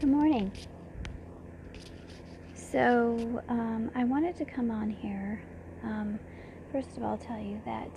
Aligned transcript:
Good 0.00 0.08
morning. 0.08 0.50
So, 2.54 3.42
um, 3.50 3.90
I 3.94 4.04
wanted 4.04 4.34
to 4.38 4.46
come 4.46 4.70
on 4.70 4.88
here. 4.88 5.42
Um, 5.84 6.18
first 6.72 6.96
of 6.96 7.02
all, 7.02 7.18
tell 7.18 7.38
you 7.38 7.60
that 7.66 7.90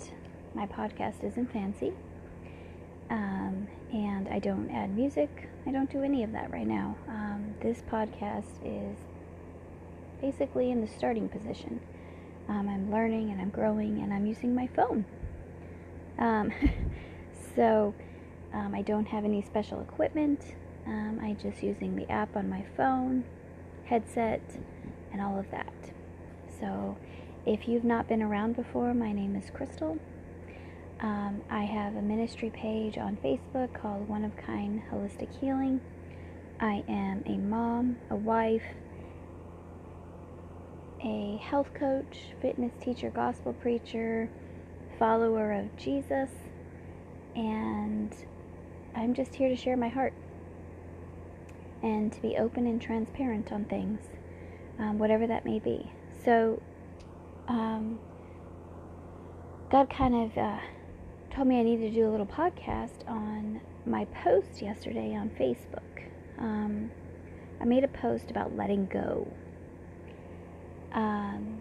my 0.52 0.66
podcast 0.66 1.24
isn't 1.24 1.50
fancy. 1.50 1.94
Um, 3.08 3.66
and 3.90 4.28
I 4.28 4.38
don't 4.38 4.68
add 4.70 4.94
music. 4.94 5.48
I 5.66 5.72
don't 5.72 5.90
do 5.90 6.02
any 6.02 6.22
of 6.22 6.32
that 6.32 6.52
right 6.52 6.66
now. 6.66 6.94
Um, 7.08 7.54
this 7.62 7.82
podcast 7.90 8.52
is 8.62 8.98
basically 10.20 10.72
in 10.72 10.82
the 10.82 10.88
starting 10.88 11.30
position. 11.30 11.80
Um, 12.50 12.68
I'm 12.68 12.92
learning 12.92 13.30
and 13.30 13.40
I'm 13.40 13.48
growing 13.48 14.02
and 14.02 14.12
I'm 14.12 14.26
using 14.26 14.54
my 14.54 14.66
phone. 14.76 15.06
Um, 16.18 16.52
so, 17.56 17.94
I 18.52 18.82
don't 18.82 19.06
have 19.06 19.24
any 19.24 19.40
special 19.40 19.80
equipment. 19.80 20.54
Um, 20.86 21.18
I'm 21.22 21.36
just 21.36 21.62
using 21.62 21.96
the 21.96 22.10
app 22.10 22.36
on 22.36 22.48
my 22.48 22.64
phone, 22.76 23.24
headset, 23.84 24.42
and 25.12 25.22
all 25.22 25.38
of 25.38 25.50
that. 25.50 25.72
So, 26.60 26.96
if 27.46 27.66
you've 27.68 27.84
not 27.84 28.08
been 28.08 28.22
around 28.22 28.56
before, 28.56 28.94
my 28.94 29.12
name 29.12 29.36
is 29.36 29.50
Crystal. 29.50 29.98
Um, 31.00 31.42
I 31.50 31.64
have 31.64 31.96
a 31.96 32.02
ministry 32.02 32.50
page 32.50 32.98
on 32.98 33.18
Facebook 33.22 33.74
called 33.74 34.08
One 34.08 34.24
of 34.24 34.36
Kind 34.36 34.82
Holistic 34.90 35.28
Healing. 35.40 35.80
I 36.60 36.84
am 36.88 37.22
a 37.26 37.36
mom, 37.36 37.98
a 38.10 38.16
wife, 38.16 38.62
a 41.02 41.38
health 41.42 41.74
coach, 41.74 42.28
fitness 42.40 42.72
teacher, 42.80 43.10
gospel 43.10 43.52
preacher, 43.52 44.30
follower 44.98 45.52
of 45.52 45.76
Jesus, 45.76 46.30
and 47.34 48.14
I'm 48.94 49.12
just 49.12 49.34
here 49.34 49.48
to 49.48 49.56
share 49.56 49.76
my 49.76 49.88
heart 49.88 50.14
and 51.84 52.10
to 52.10 52.20
be 52.22 52.36
open 52.38 52.66
and 52.66 52.80
transparent 52.80 53.52
on 53.52 53.66
things, 53.66 54.00
um, 54.78 54.98
whatever 54.98 55.26
that 55.26 55.44
may 55.44 55.58
be. 55.58 55.92
So, 56.24 56.60
um, 57.46 57.98
God 59.70 59.90
kind 59.90 60.14
of 60.14 60.38
uh, 60.38 60.60
told 61.34 61.46
me 61.46 61.60
I 61.60 61.62
needed 61.62 61.90
to 61.90 61.94
do 61.94 62.08
a 62.08 62.10
little 62.10 62.26
podcast 62.26 63.06
on 63.06 63.60
my 63.84 64.06
post 64.06 64.62
yesterday 64.62 65.14
on 65.14 65.28
Facebook. 65.38 66.08
Um, 66.38 66.90
I 67.60 67.64
made 67.66 67.84
a 67.84 67.88
post 67.88 68.30
about 68.30 68.56
letting 68.56 68.86
go. 68.86 69.30
Um, 70.92 71.58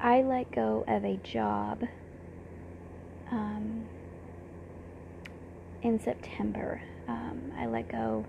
I 0.00 0.22
let 0.22 0.50
go 0.52 0.84
of 0.88 1.04
a 1.04 1.16
job 1.18 1.82
um, 3.30 3.84
in 5.82 6.00
September. 6.00 6.80
Um, 7.08 7.52
I 7.58 7.66
let 7.66 7.90
go 7.90 8.24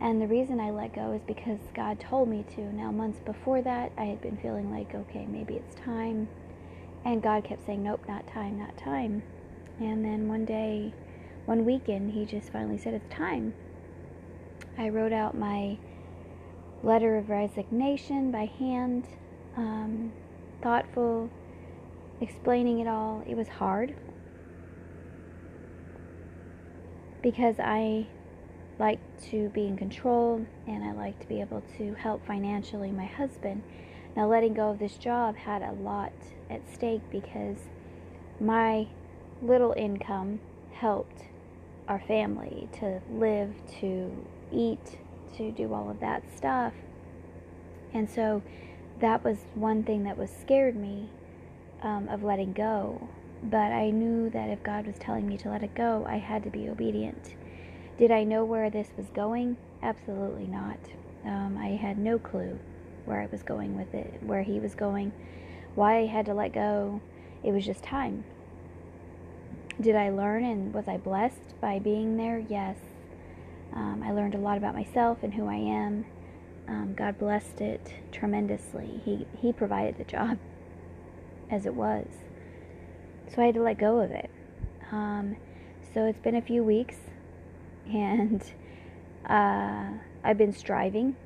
and 0.00 0.20
the 0.20 0.26
reason 0.26 0.58
I 0.60 0.70
let 0.70 0.94
go 0.94 1.12
is 1.12 1.22
because 1.26 1.58
God 1.74 2.00
told 2.00 2.28
me 2.28 2.44
to. 2.54 2.62
Now, 2.74 2.90
months 2.90 3.20
before 3.20 3.60
that, 3.62 3.92
I 3.98 4.04
had 4.04 4.22
been 4.22 4.38
feeling 4.38 4.70
like, 4.70 4.94
okay, 4.94 5.26
maybe 5.26 5.54
it's 5.54 5.74
time. 5.74 6.28
And 7.04 7.22
God 7.22 7.44
kept 7.44 7.66
saying, 7.66 7.82
nope, 7.82 8.02
not 8.08 8.26
time, 8.26 8.58
not 8.58 8.76
time. 8.78 9.22
And 9.78 10.04
then 10.04 10.28
one 10.28 10.46
day, 10.46 10.94
one 11.44 11.66
weekend, 11.66 12.12
He 12.12 12.24
just 12.24 12.50
finally 12.50 12.78
said, 12.78 12.94
it's 12.94 13.14
time. 13.14 13.52
I 14.78 14.88
wrote 14.88 15.12
out 15.12 15.36
my 15.36 15.76
letter 16.82 17.18
of 17.18 17.28
resignation 17.28 18.30
by 18.30 18.46
hand, 18.46 19.06
um, 19.56 20.12
thoughtful, 20.62 21.28
explaining 22.22 22.80
it 22.80 22.88
all. 22.88 23.22
It 23.26 23.36
was 23.36 23.48
hard 23.48 23.94
because 27.22 27.56
I 27.58 28.06
like 28.80 28.98
to 29.30 29.50
be 29.50 29.66
in 29.66 29.76
control 29.76 30.44
and 30.66 30.82
I 30.82 30.92
like 30.92 31.20
to 31.20 31.28
be 31.28 31.42
able 31.42 31.62
to 31.76 31.94
help 31.94 32.26
financially 32.26 32.90
my 32.90 33.04
husband. 33.04 33.62
Now, 34.16 34.26
letting 34.26 34.54
go 34.54 34.70
of 34.70 34.78
this 34.78 34.96
job 34.96 35.36
had 35.36 35.62
a 35.62 35.72
lot 35.72 36.12
at 36.48 36.62
stake 36.72 37.02
because 37.12 37.58
my 38.40 38.88
little 39.42 39.74
income 39.76 40.40
helped 40.72 41.24
our 41.86 42.00
family 42.00 42.68
to 42.80 43.00
live, 43.12 43.52
to 43.80 44.10
eat, 44.50 44.98
to 45.36 45.52
do 45.52 45.74
all 45.74 45.90
of 45.90 46.00
that 46.00 46.22
stuff. 46.34 46.72
And 47.92 48.08
so 48.08 48.42
that 49.00 49.22
was 49.22 49.36
one 49.54 49.82
thing 49.82 50.04
that 50.04 50.16
was 50.16 50.30
scared 50.30 50.74
me 50.74 51.10
um, 51.82 52.08
of 52.08 52.22
letting 52.22 52.54
go. 52.54 53.08
But 53.42 53.72
I 53.72 53.90
knew 53.90 54.30
that 54.30 54.48
if 54.48 54.62
God 54.62 54.86
was 54.86 54.96
telling 54.98 55.28
me 55.28 55.36
to 55.38 55.50
let 55.50 55.62
it 55.62 55.74
go, 55.74 56.06
I 56.08 56.16
had 56.16 56.42
to 56.44 56.50
be 56.50 56.68
obedient. 56.68 57.34
Did 58.00 58.10
I 58.10 58.24
know 58.24 58.46
where 58.46 58.70
this 58.70 58.88
was 58.96 59.10
going? 59.10 59.58
Absolutely 59.82 60.46
not. 60.46 60.78
Um, 61.26 61.58
I 61.60 61.76
had 61.76 61.98
no 61.98 62.18
clue 62.18 62.58
where 63.04 63.20
I 63.20 63.26
was 63.26 63.42
going 63.42 63.76
with 63.76 63.92
it, 63.92 64.22
where 64.22 64.42
he 64.42 64.58
was 64.58 64.74
going, 64.74 65.12
why 65.74 65.98
I 65.98 66.06
had 66.06 66.24
to 66.24 66.32
let 66.32 66.54
go. 66.54 67.02
It 67.44 67.52
was 67.52 67.66
just 67.66 67.82
time. 67.82 68.24
Did 69.78 69.96
I 69.96 70.08
learn 70.08 70.44
and 70.44 70.72
was 70.72 70.88
I 70.88 70.96
blessed 70.96 71.60
by 71.60 71.78
being 71.78 72.16
there? 72.16 72.38
Yes. 72.38 72.78
Um, 73.74 74.02
I 74.02 74.12
learned 74.12 74.34
a 74.34 74.38
lot 74.38 74.56
about 74.56 74.74
myself 74.74 75.18
and 75.22 75.34
who 75.34 75.46
I 75.46 75.56
am. 75.56 76.06
Um, 76.68 76.94
God 76.94 77.18
blessed 77.18 77.60
it 77.60 77.96
tremendously. 78.12 79.02
He 79.04 79.26
He 79.42 79.52
provided 79.52 79.98
the 79.98 80.04
job 80.04 80.38
as 81.50 81.66
it 81.66 81.74
was, 81.74 82.06
so 83.28 83.42
I 83.42 83.46
had 83.46 83.54
to 83.56 83.62
let 83.62 83.76
go 83.76 84.00
of 84.00 84.10
it. 84.10 84.30
Um, 84.90 85.36
so 85.92 86.06
it's 86.06 86.20
been 86.20 86.36
a 86.36 86.42
few 86.42 86.64
weeks 86.64 86.96
and 87.92 88.42
uh, 89.28 89.88
I've 90.22 90.38
been 90.38 90.52
striving 90.52 91.16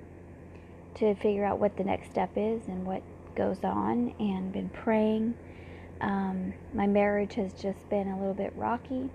to 0.96 1.14
figure 1.16 1.44
out 1.44 1.58
what 1.58 1.76
the 1.76 1.84
next 1.84 2.10
step 2.10 2.30
is 2.36 2.62
and 2.68 2.86
what 2.86 3.02
goes 3.34 3.58
on, 3.64 4.14
and 4.18 4.52
been 4.52 4.68
praying. 4.68 5.34
Um, 6.00 6.54
my 6.72 6.86
marriage 6.86 7.34
has 7.34 7.52
just 7.52 7.88
been 7.88 8.08
a 8.08 8.18
little 8.18 8.34
bit 8.34 8.52
rocky, 8.56 9.10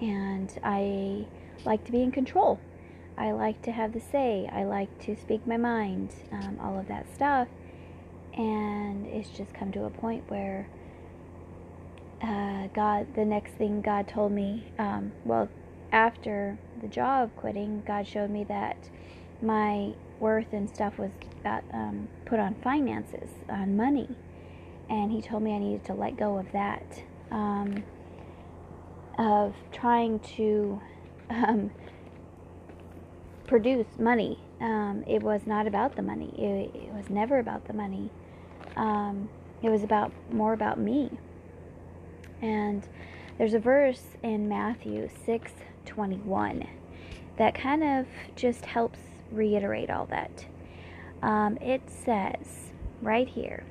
and 0.00 0.52
I 0.62 1.26
like 1.64 1.84
to 1.84 1.92
be 1.92 2.02
in 2.02 2.12
control. 2.12 2.60
I 3.18 3.32
like 3.32 3.62
to 3.62 3.72
have 3.72 3.92
the 3.92 4.00
say. 4.00 4.48
I 4.52 4.64
like 4.64 4.98
to 5.06 5.16
speak 5.16 5.46
my 5.46 5.56
mind, 5.56 6.10
um, 6.32 6.58
all 6.62 6.78
of 6.78 6.86
that 6.88 7.06
stuff. 7.14 7.48
And 8.36 9.06
it's 9.06 9.30
just 9.30 9.54
come 9.54 9.72
to 9.72 9.84
a 9.84 9.90
point 9.90 10.24
where 10.28 10.68
uh, 12.22 12.68
God, 12.74 13.14
the 13.14 13.24
next 13.24 13.52
thing 13.54 13.80
God 13.80 14.06
told 14.08 14.32
me, 14.32 14.70
um, 14.78 15.12
well, 15.24 15.48
after 15.96 16.58
the 16.82 16.88
job 16.88 17.30
quitting, 17.36 17.82
God 17.86 18.06
showed 18.06 18.28
me 18.28 18.44
that 18.44 18.76
my 19.40 19.94
worth 20.20 20.52
and 20.52 20.68
stuff 20.68 20.98
was 20.98 21.10
about, 21.40 21.64
um, 21.72 22.08
put 22.26 22.38
on 22.38 22.54
finances, 22.56 23.30
on 23.48 23.78
money. 23.78 24.06
And 24.90 25.10
He 25.10 25.22
told 25.22 25.42
me 25.42 25.54
I 25.54 25.58
needed 25.58 25.86
to 25.86 25.94
let 25.94 26.18
go 26.18 26.36
of 26.36 26.52
that, 26.52 27.02
um, 27.30 27.82
of 29.18 29.54
trying 29.72 30.18
to 30.36 30.78
um, 31.30 31.70
produce 33.46 33.86
money. 33.98 34.38
Um, 34.60 35.02
it 35.06 35.22
was 35.22 35.46
not 35.46 35.66
about 35.66 35.96
the 35.96 36.02
money, 36.02 36.30
it, 36.36 36.76
it, 36.76 36.92
was 36.92 37.08
never 37.08 37.38
about 37.38 37.68
the 37.68 37.72
money. 37.72 38.10
Um, 38.76 39.30
it 39.62 39.70
was 39.70 39.82
about 39.82 40.12
more 40.30 40.52
about 40.52 40.78
me. 40.78 41.10
And 42.42 42.86
there's 43.38 43.54
a 43.54 43.58
verse 43.58 44.02
in 44.22 44.46
Matthew 44.46 45.08
6 45.24 45.52
21 45.86 46.66
that 47.36 47.54
kind 47.54 47.82
of 47.82 48.06
just 48.34 48.64
helps 48.64 48.98
reiterate 49.30 49.90
all 49.90 50.06
that. 50.06 50.46
Um, 51.22 51.58
it 51.60 51.82
says 51.88 52.72
right 53.02 53.28
here, 53.28 53.64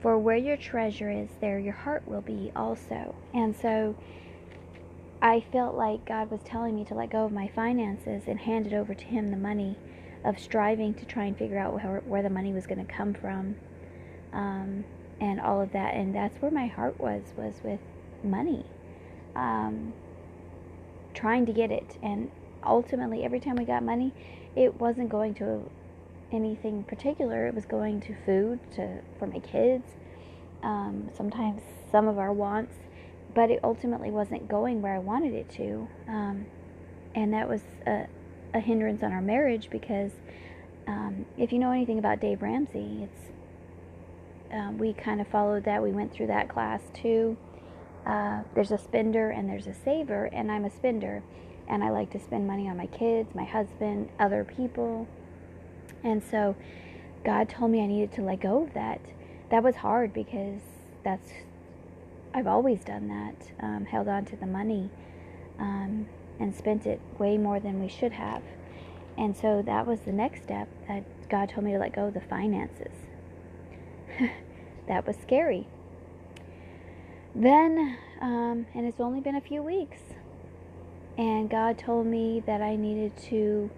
For 0.00 0.18
where 0.18 0.36
your 0.36 0.56
treasure 0.56 1.10
is, 1.10 1.28
there 1.40 1.58
your 1.58 1.72
heart 1.72 2.06
will 2.06 2.20
be 2.20 2.52
also. 2.54 3.14
And 3.34 3.56
so 3.56 3.96
I 5.22 5.44
felt 5.52 5.74
like 5.74 6.04
God 6.04 6.30
was 6.30 6.40
telling 6.44 6.76
me 6.76 6.84
to 6.86 6.94
let 6.94 7.10
go 7.10 7.24
of 7.24 7.32
my 7.32 7.48
finances 7.48 8.24
and 8.26 8.38
hand 8.38 8.66
it 8.66 8.72
over 8.72 8.94
to 8.94 9.04
Him 9.04 9.30
the 9.30 9.36
money 9.36 9.76
of 10.24 10.38
striving 10.38 10.94
to 10.94 11.04
try 11.04 11.24
and 11.24 11.36
figure 11.36 11.58
out 11.58 11.74
where, 11.74 12.02
where 12.06 12.22
the 12.22 12.30
money 12.30 12.52
was 12.52 12.66
going 12.66 12.84
to 12.84 12.92
come 12.92 13.14
from 13.14 13.56
um, 14.32 14.84
and 15.20 15.40
all 15.40 15.60
of 15.60 15.72
that. 15.72 15.94
And 15.94 16.14
that's 16.14 16.36
where 16.42 16.50
my 16.50 16.66
heart 16.66 16.98
was, 17.00 17.22
was 17.36 17.54
with 17.62 17.80
money. 18.24 18.64
Um, 19.34 19.92
trying 21.16 21.46
to 21.46 21.52
get 21.52 21.72
it. 21.72 21.98
And 22.02 22.30
ultimately, 22.64 23.24
every 23.24 23.40
time 23.40 23.56
we 23.56 23.64
got 23.64 23.82
money, 23.82 24.12
it 24.54 24.78
wasn't 24.80 25.08
going 25.08 25.34
to 25.34 25.68
anything 26.30 26.84
particular. 26.84 27.46
It 27.46 27.54
was 27.54 27.64
going 27.64 28.00
to 28.02 28.14
food, 28.24 28.60
to 28.74 29.00
for 29.18 29.26
my 29.26 29.40
kids, 29.40 29.84
um, 30.62 31.10
sometimes 31.16 31.62
some 31.90 32.08
of 32.08 32.18
our 32.18 32.32
wants, 32.32 32.74
but 33.34 33.50
it 33.50 33.60
ultimately 33.62 34.10
wasn't 34.10 34.48
going 34.48 34.82
where 34.82 34.94
I 34.94 34.98
wanted 34.98 35.34
it 35.34 35.48
to. 35.50 35.88
Um, 36.08 36.46
and 37.14 37.32
that 37.32 37.48
was 37.48 37.62
a, 37.86 38.06
a, 38.54 38.60
hindrance 38.60 39.02
on 39.02 39.12
our 39.12 39.22
marriage 39.22 39.70
because 39.70 40.12
um, 40.86 41.24
if 41.38 41.52
you 41.52 41.58
know 41.58 41.70
anything 41.70 41.98
about 41.98 42.20
Dave 42.20 42.42
Ramsey, 42.42 43.04
it's 43.04 43.32
um, 44.52 44.78
we 44.78 44.92
kind 44.92 45.20
of 45.20 45.26
followed 45.28 45.64
that. 45.64 45.82
We 45.82 45.90
went 45.90 46.12
through 46.12 46.28
that 46.28 46.48
class 46.48 46.80
too. 46.94 47.36
Uh, 48.06 48.42
there's 48.54 48.70
a 48.70 48.78
spender 48.78 49.30
and 49.30 49.48
there's 49.48 49.66
a 49.66 49.74
saver, 49.74 50.26
and 50.26 50.50
I'm 50.50 50.64
a 50.64 50.70
spender. 50.70 51.22
and 51.68 51.82
I 51.82 51.90
like 51.90 52.10
to 52.12 52.20
spend 52.20 52.46
money 52.46 52.68
on 52.68 52.76
my 52.76 52.86
kids, 52.86 53.34
my 53.34 53.42
husband, 53.42 54.08
other 54.20 54.44
people. 54.44 55.08
And 56.04 56.22
so 56.22 56.54
God 57.24 57.48
told 57.48 57.72
me 57.72 57.82
I 57.82 57.86
needed 57.86 58.12
to 58.12 58.22
let 58.22 58.40
go 58.40 58.62
of 58.62 58.74
that. 58.74 59.00
That 59.50 59.64
was 59.64 59.74
hard 59.74 60.12
because 60.12 60.60
that's, 61.02 61.28
I've 62.32 62.46
always 62.46 62.84
done 62.84 63.08
that, 63.08 63.64
um, 63.64 63.84
held 63.84 64.06
on 64.06 64.24
to 64.26 64.36
the 64.36 64.46
money 64.46 64.90
um, 65.58 66.06
and 66.38 66.54
spent 66.54 66.86
it 66.86 67.00
way 67.18 67.36
more 67.36 67.58
than 67.58 67.80
we 67.80 67.88
should 67.88 68.12
have. 68.12 68.42
And 69.18 69.36
so 69.36 69.62
that 69.62 69.86
was 69.86 70.00
the 70.00 70.12
next 70.12 70.44
step 70.44 70.68
that 70.86 71.02
God 71.28 71.48
told 71.48 71.64
me 71.64 71.72
to 71.72 71.78
let 71.78 71.94
go 71.94 72.06
of 72.06 72.14
the 72.14 72.20
finances. 72.20 72.92
that 74.86 75.04
was 75.04 75.16
scary. 75.16 75.66
Then, 77.38 77.98
um, 78.22 78.64
and 78.74 78.86
it's 78.86 78.98
only 78.98 79.20
been 79.20 79.36
a 79.36 79.42
few 79.42 79.62
weeks, 79.62 79.98
and 81.18 81.50
God 81.50 81.76
told 81.76 82.06
me 82.06 82.42
that 82.46 82.62
I 82.62 82.76
needed 82.76 83.14
to 83.28 83.70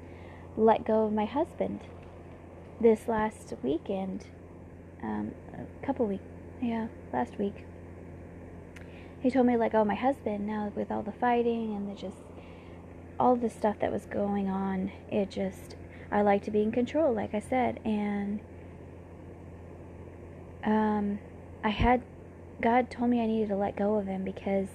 let 0.57 0.85
go 0.85 1.07
of 1.07 1.13
my 1.13 1.25
husband 1.25 1.81
this 2.81 3.09
last 3.09 3.55
weekend, 3.65 4.27
um, 5.03 5.33
a 5.55 5.85
couple 5.85 6.07
weeks, 6.07 6.23
yeah, 6.63 6.87
last 7.13 7.37
week. 7.37 7.65
He 9.21 9.29
told 9.29 9.47
me 9.47 9.55
to 9.55 9.59
let 9.59 9.73
go 9.73 9.81
of 9.81 9.89
my 9.89 9.97
husband. 9.97 10.47
Now, 10.47 10.73
with 10.77 10.93
all 10.93 11.03
the 11.03 11.11
fighting 11.11 11.75
and 11.75 11.91
the 11.91 12.01
just 12.01 12.19
all 13.19 13.35
the 13.35 13.51
stuff 13.51 13.81
that 13.81 13.91
was 13.91 14.07
going 14.07 14.49
on, 14.49 14.93
it 15.11 15.31
just 15.31 15.75
I 16.13 16.23
like 16.23 16.45
to 16.45 16.53
be 16.53 16.63
in 16.63 16.71
control, 16.71 17.13
like 17.13 17.35
I 17.35 17.41
said, 17.41 17.81
and 17.85 18.39
um, 20.63 21.19
I 21.65 21.71
had 21.71 22.03
God 22.61 22.91
told 22.91 23.11
me 23.11 23.21
I 23.21 23.27
needed 23.27 23.49
to 23.49 23.57
let 23.57 23.77
go 23.77 23.97
of 23.97 24.07
him 24.07 24.25
because 24.25 24.69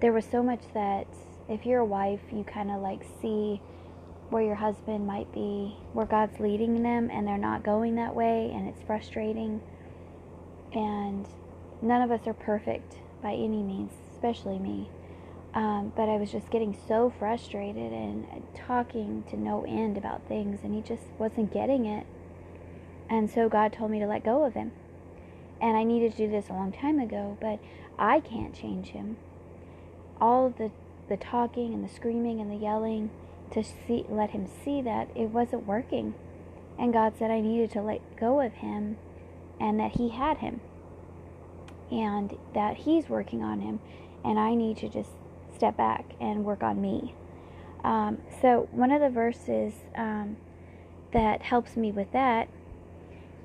there 0.00 0.12
was 0.12 0.24
so 0.24 0.42
much 0.42 0.62
that 0.72 1.06
if 1.48 1.66
you're 1.66 1.80
a 1.80 1.84
wife, 1.84 2.20
you 2.32 2.44
kind 2.44 2.70
of 2.70 2.80
like 2.80 3.02
see 3.20 3.60
where 4.30 4.42
your 4.42 4.54
husband 4.54 5.06
might 5.06 5.30
be, 5.32 5.76
where 5.92 6.06
God's 6.06 6.38
leading 6.38 6.82
them, 6.82 7.10
and 7.10 7.26
they're 7.26 7.36
not 7.36 7.64
going 7.64 7.96
that 7.96 8.14
way, 8.14 8.50
and 8.54 8.68
it's 8.68 8.80
frustrating. 8.82 9.60
And 10.72 11.26
none 11.82 12.00
of 12.00 12.10
us 12.10 12.26
are 12.26 12.34
perfect 12.34 12.94
by 13.22 13.32
any 13.32 13.62
means, 13.62 13.92
especially 14.14 14.58
me. 14.58 14.88
Um, 15.52 15.92
but 15.96 16.08
I 16.08 16.16
was 16.16 16.30
just 16.30 16.48
getting 16.50 16.78
so 16.86 17.12
frustrated 17.18 17.92
and 17.92 18.24
talking 18.54 19.24
to 19.30 19.36
no 19.36 19.64
end 19.66 19.98
about 19.98 20.26
things, 20.28 20.60
and 20.62 20.74
he 20.74 20.80
just 20.80 21.02
wasn't 21.18 21.52
getting 21.52 21.86
it. 21.86 22.06
And 23.08 23.28
so 23.28 23.48
God 23.48 23.72
told 23.72 23.90
me 23.90 23.98
to 23.98 24.06
let 24.06 24.24
go 24.24 24.44
of 24.44 24.54
him. 24.54 24.70
And 25.60 25.76
I 25.76 25.84
needed 25.84 26.12
to 26.12 26.18
do 26.26 26.30
this 26.30 26.48
a 26.48 26.52
long 26.52 26.72
time 26.72 26.98
ago, 26.98 27.36
but 27.40 27.58
I 27.98 28.20
can't 28.20 28.54
change 28.54 28.88
him. 28.88 29.16
All 30.20 30.50
the, 30.50 30.70
the 31.08 31.16
talking 31.16 31.74
and 31.74 31.84
the 31.84 31.92
screaming 31.92 32.40
and 32.40 32.50
the 32.50 32.56
yelling 32.56 33.10
to 33.52 33.62
see, 33.62 34.04
let 34.08 34.30
him 34.30 34.48
see 34.64 34.80
that 34.82 35.08
it 35.14 35.26
wasn't 35.26 35.66
working. 35.66 36.14
And 36.78 36.92
God 36.92 37.14
said 37.18 37.30
I 37.30 37.40
needed 37.40 37.70
to 37.72 37.82
let 37.82 38.16
go 38.18 38.40
of 38.40 38.54
him 38.54 38.96
and 39.60 39.78
that 39.78 39.96
he 39.96 40.10
had 40.10 40.38
him 40.38 40.60
and 41.90 42.36
that 42.54 42.78
he's 42.78 43.08
working 43.08 43.42
on 43.42 43.60
him 43.60 43.80
and 44.24 44.38
I 44.38 44.54
need 44.54 44.78
to 44.78 44.88
just 44.88 45.10
step 45.54 45.76
back 45.76 46.04
and 46.20 46.44
work 46.44 46.62
on 46.62 46.80
me. 46.80 47.14
Um, 47.84 48.18
so, 48.40 48.68
one 48.72 48.90
of 48.90 49.00
the 49.00 49.08
verses 49.08 49.72
um, 49.96 50.36
that 51.12 51.42
helps 51.42 51.76
me 51.76 51.90
with 51.90 52.12
that 52.12 52.48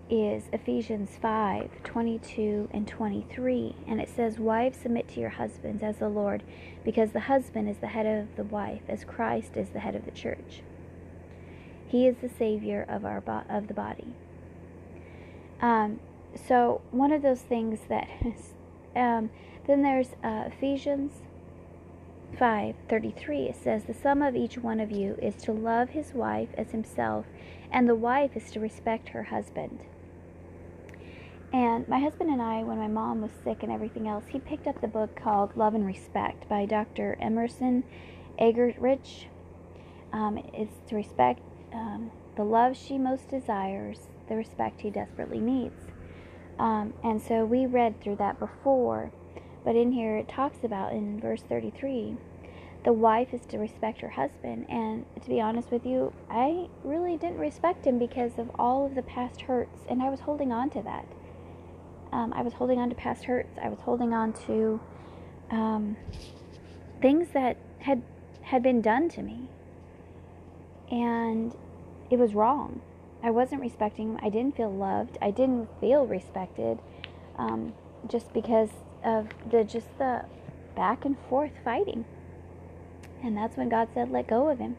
is 0.10 0.50
Ephesians 0.54 1.18
5 1.22 1.84
22 1.84 2.69
and 2.72 2.88
23. 2.88 3.75
And 3.88 4.00
it 4.00 4.10
says, 4.10 4.40
Wives, 4.40 4.78
submit 4.78 5.07
to 5.10 5.19
your 5.19 5.30
husbands 5.30 5.81
as 5.84 5.98
the 5.98 6.10
Lord, 6.10 6.44
because 6.84 7.12
the 7.12 7.22
husband 7.22 7.69
is 7.69 7.78
the 7.78 7.88
head 7.88 8.06
of 8.06 8.36
the 8.36 8.44
wife, 8.44 8.81
as 8.88 9.04
Christ 9.04 9.57
is 9.57 9.69
the 9.69 9.80
head 9.80 9.96
of 9.96 10.06
the 10.06 10.12
church. 10.12 10.62
He 11.88 12.07
is 12.07 12.18
the 12.22 12.30
Savior 12.30 12.86
of, 12.88 13.06
our 13.06 13.22
bo- 13.22 13.44
of 13.50 13.68
the 13.68 13.74
body. 13.74 14.13
Um, 15.62 16.00
so, 16.48 16.81
one 16.92 17.12
of 17.12 17.22
those 17.22 17.42
things 17.42 17.80
that. 17.90 18.07
um, 18.96 19.30
then 19.68 19.81
there's 19.81 20.10
uh, 20.24 20.44
Ephesians 20.48 21.12
5:33 22.38 23.50
it 23.50 23.56
says 23.56 23.86
the 23.86 23.94
sum 23.94 24.22
of 24.22 24.36
each 24.36 24.57
one 24.57 24.80
of 24.80 24.92
you 24.92 25.18
is 25.22 25.36
to 25.36 25.52
love 25.52 25.90
his 25.90 26.13
wife 26.13 26.50
as 26.57 26.72
himself 26.72 27.25
and 27.72 27.88
the 27.88 27.96
wife 27.96 28.36
is 28.36 28.52
to 28.52 28.60
respect 28.60 29.10
her 29.10 29.24
husband. 29.24 29.80
And 31.56 31.88
my 31.88 32.00
husband 32.00 32.30
and 32.30 32.42
I 32.42 32.63
when 32.63 32.78
my 32.78 32.90
mom 32.90 33.22
was 33.22 33.31
sick 33.46 33.63
and 33.63 33.72
everything 33.72 34.10
else, 34.10 34.25
he 34.28 34.40
picked 34.40 34.68
up 34.68 34.81
the 34.81 34.90
book 34.90 35.16
called 35.16 35.56
Love 35.56 35.74
and 35.74 35.86
Respect 35.86 36.50
by 36.50 36.66
Dr. 36.66 37.16
Emerson 37.22 37.86
Eggerichs. 38.38 39.28
Um, 40.12 40.38
it's 40.54 40.75
to 40.90 40.98
respect 40.98 41.40
um, 41.72 42.12
the 42.36 42.44
love 42.44 42.75
she 42.75 42.98
most 42.98 43.30
desires, 43.30 44.10
the 44.28 44.36
respect 44.36 44.81
he 44.81 44.90
desperately 44.90 45.40
needs. 45.40 45.80
Um, 46.60 46.94
and 47.02 47.22
so 47.22 47.46
we 47.46 47.66
read 47.66 48.02
through 48.02 48.18
that 48.18 48.38
before 48.38 49.13
but 49.63 49.78
in 49.78 49.94
here 49.94 50.18
it 50.18 50.28
talks 50.28 50.62
about 50.62 50.92
in 50.92 51.22
verse 51.22 51.42
33 51.42 52.18
the 52.84 52.94
wife 52.94 53.34
is 53.34 53.46
to 53.48 53.57
respect 53.57 54.02
her 54.02 54.10
husband. 54.10 54.68
And 54.69 55.06
to 55.19 55.28
be 55.28 55.42
honest 55.42 55.72
with 55.72 55.88
you, 55.88 56.13
I 56.30 56.68
really 56.84 57.18
didn't 57.18 57.40
respect 57.40 57.88
him 57.88 57.98
because 57.98 58.38
of 58.38 58.52
all 58.60 58.86
of 58.86 58.94
the 58.94 59.02
past 59.02 59.42
hurts. 59.42 59.80
And 59.90 60.04
I 60.04 60.10
was 60.12 60.19
holding 60.19 60.52
on 60.52 60.69
to 60.69 60.84
that. 60.84 61.07
Um, 62.15 62.31
I 62.31 62.44
was 62.44 62.53
holding 62.53 62.79
on 62.79 62.88
to 62.88 62.95
past 62.95 63.25
hurts. 63.25 63.59
I 63.62 63.67
was 63.67 63.79
holding 63.81 64.13
on 64.13 64.31
to 64.47 64.79
um, 65.51 65.97
things 67.01 67.27
that 67.33 67.57
had 67.79 68.01
had 68.41 68.63
been 68.63 68.81
done 68.81 69.09
to 69.09 69.21
me. 69.21 69.50
And 70.89 71.53
it 72.09 72.17
was 72.17 72.33
wrong. 72.33 72.79
I 73.21 73.31
wasn't 73.31 73.59
respecting 73.59 74.12
him. 74.12 74.19
I 74.21 74.29
didn't 74.29 74.56
feel 74.56 74.71
loved. 74.73 75.17
I 75.21 75.29
didn't 75.29 75.67
feel 75.81 76.06
respected 76.06 76.79
um, 77.38 77.73
just 78.07 78.31
because 78.31 78.69
of 79.03 79.27
the 79.51 79.65
just 79.65 79.88
the 79.97 80.23
back 80.73 81.03
and 81.03 81.18
forth 81.27 81.51
fighting. 81.65 82.06
And 83.21 83.35
that's 83.35 83.57
when 83.57 83.68
God 83.68 83.89
said, 83.94 84.09
Let 84.09 84.27
go 84.27 84.47
of 84.47 84.59
him. 84.59 84.77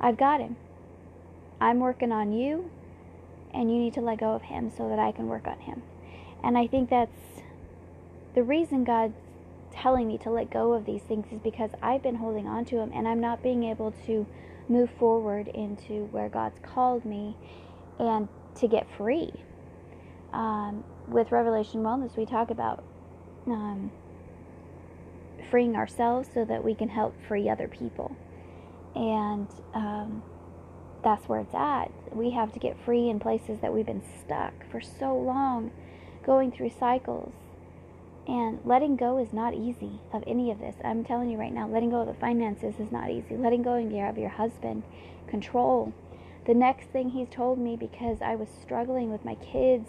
I've 0.00 0.16
got 0.16 0.40
him. 0.40 0.54
I'm 1.60 1.80
working 1.80 2.12
on 2.12 2.32
you, 2.32 2.70
and 3.52 3.68
you 3.68 3.80
need 3.80 3.94
to 3.94 4.00
let 4.00 4.20
go 4.20 4.34
of 4.34 4.42
him 4.42 4.70
so 4.70 4.88
that 4.88 5.00
I 5.00 5.10
can 5.10 5.26
work 5.26 5.48
on 5.48 5.58
him. 5.58 5.82
And 6.42 6.56
I 6.56 6.66
think 6.66 6.90
that's 6.90 7.42
the 8.34 8.42
reason 8.42 8.84
God's 8.84 9.14
telling 9.72 10.08
me 10.08 10.18
to 10.18 10.30
let 10.30 10.50
go 10.50 10.72
of 10.72 10.84
these 10.86 11.02
things 11.02 11.26
is 11.32 11.40
because 11.40 11.70
I've 11.82 12.02
been 12.02 12.16
holding 12.16 12.46
on 12.46 12.64
to 12.66 12.76
them 12.76 12.90
and 12.94 13.06
I'm 13.06 13.20
not 13.20 13.42
being 13.42 13.64
able 13.64 13.92
to 14.06 14.26
move 14.68 14.90
forward 14.98 15.48
into 15.48 16.06
where 16.06 16.28
God's 16.28 16.58
called 16.62 17.04
me 17.04 17.36
and 17.98 18.28
to 18.56 18.68
get 18.68 18.86
free. 18.96 19.32
Um, 20.32 20.84
with 21.06 21.32
Revelation 21.32 21.82
Wellness, 21.82 22.16
we 22.16 22.26
talk 22.26 22.50
about 22.50 22.84
um, 23.46 23.90
freeing 25.50 25.76
ourselves 25.76 26.28
so 26.32 26.44
that 26.44 26.62
we 26.62 26.74
can 26.74 26.88
help 26.88 27.14
free 27.26 27.48
other 27.48 27.68
people. 27.68 28.14
And 28.94 29.48
um, 29.74 30.22
that's 31.02 31.28
where 31.28 31.40
it's 31.40 31.54
at. 31.54 31.90
We 32.14 32.30
have 32.30 32.52
to 32.52 32.58
get 32.58 32.76
free 32.84 33.08
in 33.08 33.20
places 33.20 33.60
that 33.60 33.72
we've 33.72 33.86
been 33.86 34.02
stuck 34.20 34.52
for 34.70 34.80
so 34.80 35.16
long, 35.16 35.70
going 36.28 36.52
through 36.52 36.70
cycles. 36.78 37.32
And 38.26 38.60
letting 38.62 38.96
go 38.96 39.16
is 39.16 39.32
not 39.32 39.54
easy 39.54 40.00
of 40.12 40.22
any 40.26 40.50
of 40.50 40.58
this. 40.58 40.74
I'm 40.84 41.02
telling 41.02 41.30
you 41.30 41.38
right 41.38 41.54
now, 41.54 41.66
letting 41.66 41.88
go 41.88 42.02
of 42.02 42.06
the 42.06 42.12
finances 42.12 42.74
is 42.78 42.92
not 42.92 43.10
easy. 43.10 43.34
Letting 43.34 43.62
go 43.62 43.76
of 43.76 44.18
your 44.18 44.28
husband, 44.28 44.82
control. 45.26 45.94
The 46.46 46.52
next 46.52 46.88
thing 46.88 47.10
he's 47.10 47.30
told 47.30 47.58
me 47.58 47.76
because 47.76 48.18
I 48.20 48.34
was 48.34 48.48
struggling 48.60 49.10
with 49.10 49.24
my 49.24 49.36
kids 49.36 49.88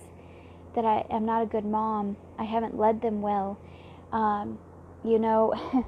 that 0.76 0.86
I 0.86 1.06
am 1.10 1.26
not 1.26 1.44
a 1.44 1.46
good 1.46 1.66
mom. 1.66 2.16
I 2.38 2.46
haven't 2.46 2.78
led 2.78 3.02
them 3.02 3.22
well. 3.22 3.60
Um, 4.14 4.60
you 5.04 5.20
know, 5.20 5.54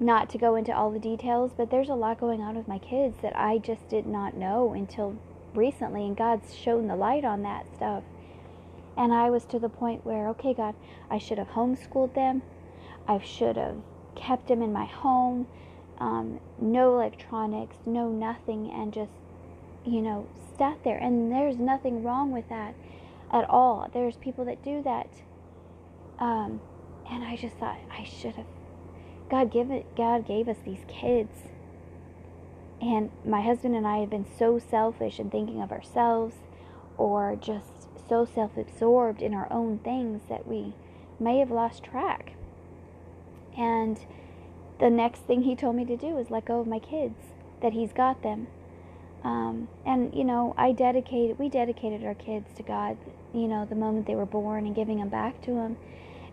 not 0.00 0.28
to 0.30 0.38
go 0.38 0.56
into 0.56 0.74
all 0.74 0.90
the 0.90 0.98
details, 0.98 1.52
but 1.56 1.70
there's 1.70 1.88
a 1.88 1.94
lot 1.94 2.18
going 2.18 2.40
on 2.40 2.56
with 2.56 2.66
my 2.66 2.78
kids 2.78 3.18
that 3.22 3.36
I 3.36 3.58
just 3.58 3.88
did 3.88 4.06
not 4.06 4.36
know 4.36 4.72
until 4.72 5.16
recently, 5.54 6.06
and 6.06 6.16
God's 6.16 6.52
shown 6.52 6.88
the 6.88 6.96
light 6.96 7.24
on 7.24 7.42
that 7.44 7.66
stuff. 7.76 8.02
And 9.00 9.14
I 9.14 9.30
was 9.30 9.46
to 9.46 9.58
the 9.58 9.70
point 9.70 10.04
where, 10.04 10.28
okay, 10.28 10.52
God, 10.52 10.74
I 11.10 11.16
should 11.16 11.38
have 11.38 11.48
homeschooled 11.48 12.14
them. 12.14 12.42
I 13.08 13.18
should 13.18 13.56
have 13.56 13.78
kept 14.14 14.48
them 14.48 14.60
in 14.60 14.74
my 14.74 14.84
home. 14.84 15.46
Um, 15.98 16.38
no 16.60 16.96
electronics, 16.96 17.76
no 17.86 18.10
nothing, 18.10 18.70
and 18.70 18.92
just, 18.92 19.12
you 19.86 20.02
know, 20.02 20.28
sat 20.58 20.84
there. 20.84 20.98
And 20.98 21.32
there's 21.32 21.56
nothing 21.56 22.02
wrong 22.02 22.30
with 22.30 22.46
that 22.50 22.74
at 23.32 23.48
all. 23.48 23.88
There's 23.90 24.18
people 24.18 24.44
that 24.44 24.62
do 24.62 24.82
that. 24.82 25.08
Um, 26.18 26.60
and 27.10 27.24
I 27.24 27.36
just 27.36 27.56
thought 27.56 27.78
I 27.90 28.04
should 28.04 28.34
have. 28.34 28.46
God 29.30 29.50
give 29.50 29.70
it. 29.70 29.96
God 29.96 30.26
gave 30.26 30.46
us 30.46 30.58
these 30.62 30.84
kids. 30.88 31.38
And 32.82 33.10
my 33.24 33.40
husband 33.40 33.74
and 33.74 33.86
I 33.86 34.00
have 34.00 34.10
been 34.10 34.26
so 34.38 34.58
selfish 34.58 35.18
in 35.18 35.30
thinking 35.30 35.62
of 35.62 35.72
ourselves, 35.72 36.34
or 36.98 37.34
just 37.40 37.69
so 38.10 38.26
self-absorbed 38.26 39.22
in 39.22 39.32
our 39.32 39.50
own 39.50 39.78
things 39.78 40.22
that 40.28 40.46
we 40.46 40.74
may 41.18 41.38
have 41.38 41.50
lost 41.50 41.84
track. 41.84 42.32
And 43.56 43.98
the 44.80 44.90
next 44.90 45.20
thing 45.20 45.42
he 45.42 45.54
told 45.54 45.76
me 45.76 45.84
to 45.84 45.96
do 45.96 46.18
is 46.18 46.30
let 46.30 46.44
go 46.44 46.60
of 46.60 46.66
my 46.66 46.80
kids, 46.80 47.14
that 47.62 47.72
he's 47.72 47.92
got 47.92 48.22
them. 48.22 48.48
Um, 49.22 49.68
and 49.86 50.12
you 50.14 50.24
know, 50.24 50.54
I 50.56 50.72
dedicated, 50.72 51.38
we 51.38 51.48
dedicated 51.48 52.04
our 52.04 52.14
kids 52.14 52.48
to 52.56 52.62
God, 52.62 52.96
you 53.32 53.46
know, 53.46 53.64
the 53.64 53.74
moment 53.76 54.06
they 54.06 54.14
were 54.14 54.26
born 54.26 54.66
and 54.66 54.74
giving 54.74 54.98
them 54.98 55.08
back 55.08 55.40
to 55.42 55.52
Him. 55.52 55.76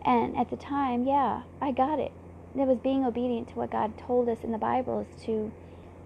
And 0.04 0.38
at 0.38 0.50
the 0.50 0.56
time, 0.56 1.06
yeah, 1.06 1.44
I 1.62 1.72
got 1.72 2.00
it. 2.00 2.12
It 2.56 2.66
was 2.66 2.80
being 2.80 3.06
obedient 3.06 3.50
to 3.50 3.56
what 3.56 3.72
God 3.72 3.98
told 3.98 4.30
us 4.30 4.40
in 4.44 4.52
the 4.52 4.58
Bible 4.58 5.02
is 5.02 5.22
to, 5.26 5.52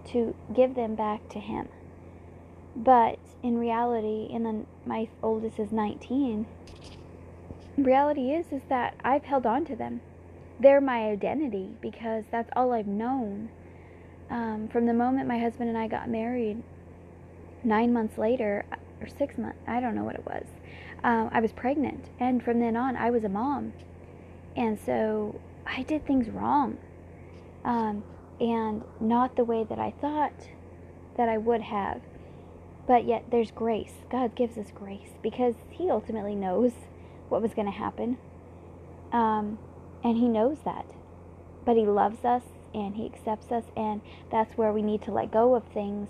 to 0.08 0.34
give 0.54 0.74
them 0.74 0.96
back 0.96 1.28
to 1.30 1.38
Him. 1.38 1.68
But 2.74 3.18
in 3.42 3.58
reality, 3.58 4.28
and 4.32 4.46
then 4.46 4.66
my 4.86 5.08
oldest 5.22 5.58
is 5.58 5.72
19. 5.72 6.46
Reality 7.76 8.32
is 8.32 8.46
is 8.52 8.62
that 8.68 8.94
I've 9.04 9.24
held 9.24 9.46
on 9.46 9.64
to 9.66 9.76
them. 9.76 10.00
They're 10.60 10.80
my 10.80 11.08
identity 11.08 11.70
because 11.80 12.24
that's 12.30 12.50
all 12.54 12.72
I've 12.72 12.86
known. 12.86 13.50
Um, 14.30 14.68
from 14.68 14.86
the 14.86 14.94
moment 14.94 15.28
my 15.28 15.38
husband 15.38 15.68
and 15.68 15.76
I 15.76 15.88
got 15.88 16.08
married, 16.08 16.62
nine 17.64 17.92
months 17.92 18.18
later, 18.18 18.64
or 19.00 19.08
six 19.08 19.36
months, 19.36 19.58
I 19.66 19.80
don't 19.80 19.94
know 19.94 20.04
what 20.04 20.14
it 20.14 20.24
was, 20.24 20.46
um, 21.04 21.30
I 21.32 21.40
was 21.40 21.52
pregnant. 21.52 22.08
And 22.20 22.42
from 22.42 22.60
then 22.60 22.76
on, 22.76 22.96
I 22.96 23.10
was 23.10 23.24
a 23.24 23.28
mom. 23.28 23.72
And 24.56 24.78
so 24.78 25.38
I 25.66 25.82
did 25.82 26.06
things 26.06 26.28
wrong. 26.28 26.78
Um, 27.64 28.04
and 28.40 28.82
not 29.00 29.36
the 29.36 29.44
way 29.44 29.64
that 29.64 29.78
I 29.78 29.92
thought 30.00 30.48
that 31.16 31.28
I 31.28 31.38
would 31.38 31.60
have. 31.60 32.00
But 32.86 33.06
yet 33.06 33.24
there's 33.30 33.50
grace. 33.50 33.92
God 34.10 34.34
gives 34.34 34.58
us 34.58 34.66
grace 34.74 35.10
because 35.22 35.54
He 35.70 35.90
ultimately 35.90 36.34
knows 36.34 36.72
what 37.28 37.42
was 37.42 37.54
going 37.54 37.70
to 37.70 37.78
happen. 37.78 38.18
Um, 39.12 39.58
and 40.02 40.16
He 40.16 40.28
knows 40.28 40.58
that. 40.64 40.86
But 41.64 41.76
He 41.76 41.86
loves 41.86 42.24
us 42.24 42.42
and 42.74 42.96
He 42.96 43.06
accepts 43.06 43.52
us. 43.52 43.64
And 43.76 44.00
that's 44.30 44.56
where 44.56 44.72
we 44.72 44.82
need 44.82 45.02
to 45.02 45.12
let 45.12 45.30
go 45.30 45.54
of 45.54 45.64
things 45.64 46.08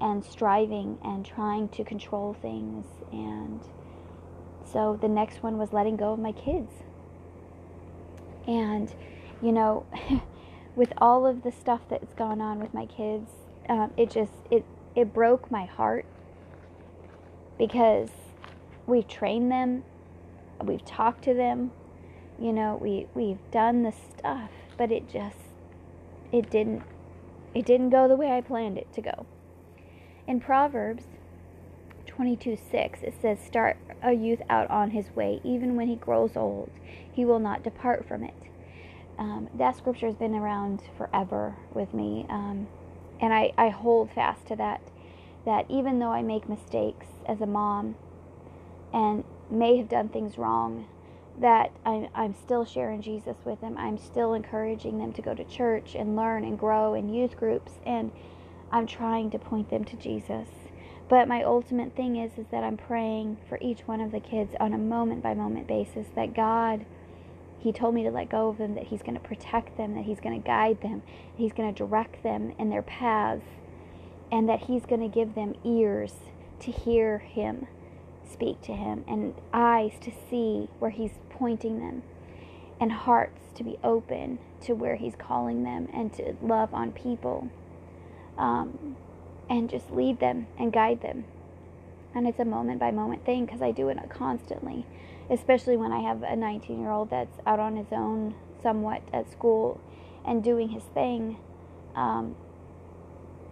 and 0.00 0.24
striving 0.24 0.98
and 1.02 1.26
trying 1.26 1.68
to 1.70 1.84
control 1.84 2.36
things. 2.40 2.86
And 3.12 3.60
so 4.64 4.98
the 5.00 5.08
next 5.08 5.42
one 5.42 5.58
was 5.58 5.72
letting 5.72 5.96
go 5.96 6.12
of 6.12 6.18
my 6.18 6.32
kids. 6.32 6.72
And, 8.46 8.92
you 9.42 9.52
know, 9.52 9.86
with 10.76 10.92
all 10.98 11.26
of 11.26 11.42
the 11.42 11.52
stuff 11.52 11.82
that's 11.88 12.14
gone 12.14 12.40
on 12.40 12.60
with 12.60 12.72
my 12.72 12.86
kids, 12.86 13.30
um, 13.68 13.92
it 13.96 14.10
just, 14.10 14.32
it, 14.50 14.64
it 14.98 15.14
broke 15.14 15.48
my 15.48 15.64
heart 15.64 16.04
because 17.56 18.08
we've 18.84 19.06
trained 19.06 19.48
them, 19.48 19.84
we've 20.64 20.84
talked 20.84 21.22
to 21.22 21.32
them, 21.32 21.70
you 22.36 22.52
know, 22.52 22.76
we, 22.82 23.06
we've 23.14 23.38
done 23.52 23.84
the 23.84 23.92
stuff, 23.92 24.50
but 24.76 24.90
it 24.90 25.08
just, 25.08 25.36
it 26.32 26.50
didn't, 26.50 26.82
it 27.54 27.64
didn't 27.64 27.90
go 27.90 28.08
the 28.08 28.16
way 28.16 28.32
I 28.32 28.40
planned 28.40 28.76
it 28.76 28.92
to 28.94 29.00
go. 29.00 29.24
In 30.26 30.40
Proverbs 30.40 31.04
22 32.06 32.58
6, 32.68 33.02
it 33.02 33.14
says, 33.22 33.38
Start 33.38 33.76
a 34.02 34.14
youth 34.14 34.42
out 34.50 34.68
on 34.68 34.90
his 34.90 35.14
way, 35.14 35.40
even 35.44 35.76
when 35.76 35.86
he 35.86 35.94
grows 35.94 36.36
old, 36.36 36.70
he 37.12 37.24
will 37.24 37.38
not 37.38 37.62
depart 37.62 38.04
from 38.08 38.24
it. 38.24 38.34
Um, 39.16 39.48
that 39.54 39.76
scripture 39.76 40.06
has 40.06 40.16
been 40.16 40.34
around 40.34 40.82
forever 40.96 41.54
with 41.72 41.94
me. 41.94 42.26
Um, 42.28 42.66
and 43.20 43.32
I, 43.32 43.52
I 43.56 43.68
hold 43.68 44.10
fast 44.10 44.46
to 44.46 44.56
that 44.56 44.80
that 45.44 45.64
even 45.70 45.98
though 45.98 46.12
I 46.12 46.22
make 46.22 46.48
mistakes 46.48 47.06
as 47.26 47.40
a 47.40 47.46
mom 47.46 47.96
and 48.92 49.24
may 49.50 49.78
have 49.78 49.88
done 49.88 50.08
things 50.08 50.36
wrong, 50.36 50.86
that 51.40 51.72
I'm, 51.86 52.08
I'm 52.14 52.34
still 52.34 52.64
sharing 52.64 53.00
Jesus 53.00 53.36
with 53.44 53.60
them. 53.60 53.76
I'm 53.78 53.96
still 53.96 54.34
encouraging 54.34 54.98
them 54.98 55.12
to 55.14 55.22
go 55.22 55.34
to 55.34 55.44
church 55.44 55.94
and 55.94 56.16
learn 56.16 56.44
and 56.44 56.58
grow 56.58 56.94
in 56.94 57.08
youth 57.08 57.36
groups, 57.36 57.72
and 57.86 58.10
I'm 58.70 58.86
trying 58.86 59.30
to 59.30 59.38
point 59.38 59.70
them 59.70 59.84
to 59.84 59.96
Jesus. 59.96 60.48
But 61.08 61.28
my 61.28 61.42
ultimate 61.42 61.96
thing 61.96 62.16
is 62.16 62.36
is 62.36 62.46
that 62.50 62.64
I'm 62.64 62.76
praying 62.76 63.38
for 63.48 63.58
each 63.62 63.80
one 63.86 64.00
of 64.00 64.12
the 64.12 64.20
kids 64.20 64.54
on 64.60 64.74
a 64.74 64.78
moment 64.78 65.22
by 65.22 65.32
moment 65.32 65.66
basis 65.66 66.08
that 66.14 66.34
God 66.34 66.84
he 67.58 67.72
told 67.72 67.94
me 67.94 68.04
to 68.04 68.10
let 68.10 68.28
go 68.28 68.48
of 68.48 68.58
them, 68.58 68.74
that 68.74 68.84
He's 68.84 69.02
going 69.02 69.14
to 69.14 69.20
protect 69.20 69.76
them, 69.76 69.94
that 69.94 70.04
He's 70.04 70.20
going 70.20 70.40
to 70.40 70.46
guide 70.46 70.80
them, 70.80 71.02
He's 71.36 71.52
going 71.52 71.72
to 71.72 71.76
direct 71.76 72.22
them 72.22 72.52
in 72.58 72.70
their 72.70 72.82
paths, 72.82 73.42
and 74.30 74.48
that 74.48 74.64
He's 74.64 74.86
going 74.86 75.00
to 75.00 75.08
give 75.08 75.34
them 75.34 75.54
ears 75.64 76.14
to 76.60 76.70
hear 76.70 77.18
Him 77.18 77.66
speak 78.30 78.60
to 78.62 78.72
Him, 78.72 79.04
and 79.08 79.34
eyes 79.52 79.92
to 80.02 80.12
see 80.30 80.68
where 80.78 80.90
He's 80.90 81.12
pointing 81.30 81.80
them, 81.80 82.02
and 82.80 82.92
hearts 82.92 83.40
to 83.56 83.64
be 83.64 83.78
open 83.82 84.38
to 84.62 84.74
where 84.74 84.96
He's 84.96 85.14
calling 85.16 85.64
them, 85.64 85.88
and 85.92 86.12
to 86.14 86.36
love 86.40 86.72
on 86.72 86.92
people, 86.92 87.48
um, 88.36 88.96
and 89.50 89.68
just 89.68 89.90
lead 89.90 90.20
them 90.20 90.46
and 90.58 90.72
guide 90.72 91.00
them. 91.00 91.24
And 92.14 92.28
it's 92.28 92.38
a 92.38 92.44
moment 92.44 92.78
by 92.78 92.92
moment 92.92 93.24
thing 93.24 93.46
because 93.46 93.62
I 93.62 93.72
do 93.72 93.88
it 93.88 93.98
constantly 94.10 94.86
especially 95.30 95.76
when 95.76 95.92
I 95.92 96.00
have 96.00 96.22
a 96.22 96.36
19 96.36 96.80
year 96.80 96.90
old 96.90 97.10
that's 97.10 97.38
out 97.46 97.60
on 97.60 97.76
his 97.76 97.88
own 97.92 98.34
somewhat 98.62 99.02
at 99.12 99.30
school 99.30 99.80
and 100.24 100.42
doing 100.42 100.70
his 100.70 100.82
thing. 100.94 101.38
Um, 101.94 102.36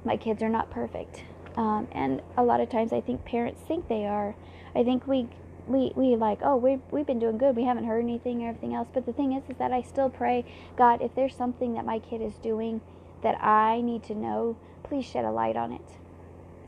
my 0.05 0.17
kids 0.17 0.43
are 0.43 0.49
not 0.49 0.71
perfect. 0.71 1.25
Um, 1.57 1.89
and 1.93 2.23
a 2.37 2.43
lot 2.43 2.61
of 2.61 2.69
times 2.69 2.93
I 2.93 3.01
think 3.01 3.25
parents 3.25 3.63
think 3.67 3.89
they 3.89 4.07
are. 4.07 4.35
I 4.75 4.85
think 4.85 5.07
we 5.07 5.29
we, 5.67 5.93
we 5.97 6.15
like, 6.15 6.39
oh, 6.43 6.57
we, 6.57 6.79
we've 6.93 7.07
been 7.07 7.19
doing 7.19 7.39
good. 7.39 7.57
We 7.57 7.65
haven't 7.65 7.85
heard 7.85 7.99
anything 7.99 8.45
or 8.45 8.51
everything 8.51 8.75
else. 8.75 8.89
But 8.93 9.05
the 9.05 9.13
thing 9.13 9.33
is, 9.33 9.43
is 9.49 9.57
that 9.59 9.73
I 9.73 9.83
still 9.83 10.09
pray, 10.09 10.45
God, 10.77 11.03
if 11.03 11.15
there's 11.17 11.35
something 11.35 11.75
that 11.75 11.85
my 11.85 11.99
kid 11.99 12.23
is 12.23 12.35
doing 12.37 12.81
that 13.23 13.43
I 13.43 13.81
need 13.81 14.05
to 14.05 14.15
know, 14.15 14.57
please 14.85 15.05
shed 15.05 15.25
a 15.25 15.33
light 15.33 15.57
on 15.57 15.73
it. 15.73 15.97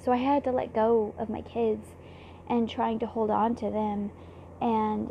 So 0.05 0.13
I 0.13 0.17
had 0.17 0.43
to 0.45 0.51
let 0.51 0.75
go 0.75 1.15
of 1.17 1.29
my 1.29 1.43
kids 1.43 1.91
and 2.49 2.69
trying 2.69 2.99
to 2.99 3.07
hold 3.07 3.31
on 3.31 3.55
to 3.57 3.71
them 3.71 4.11
and 4.61 5.11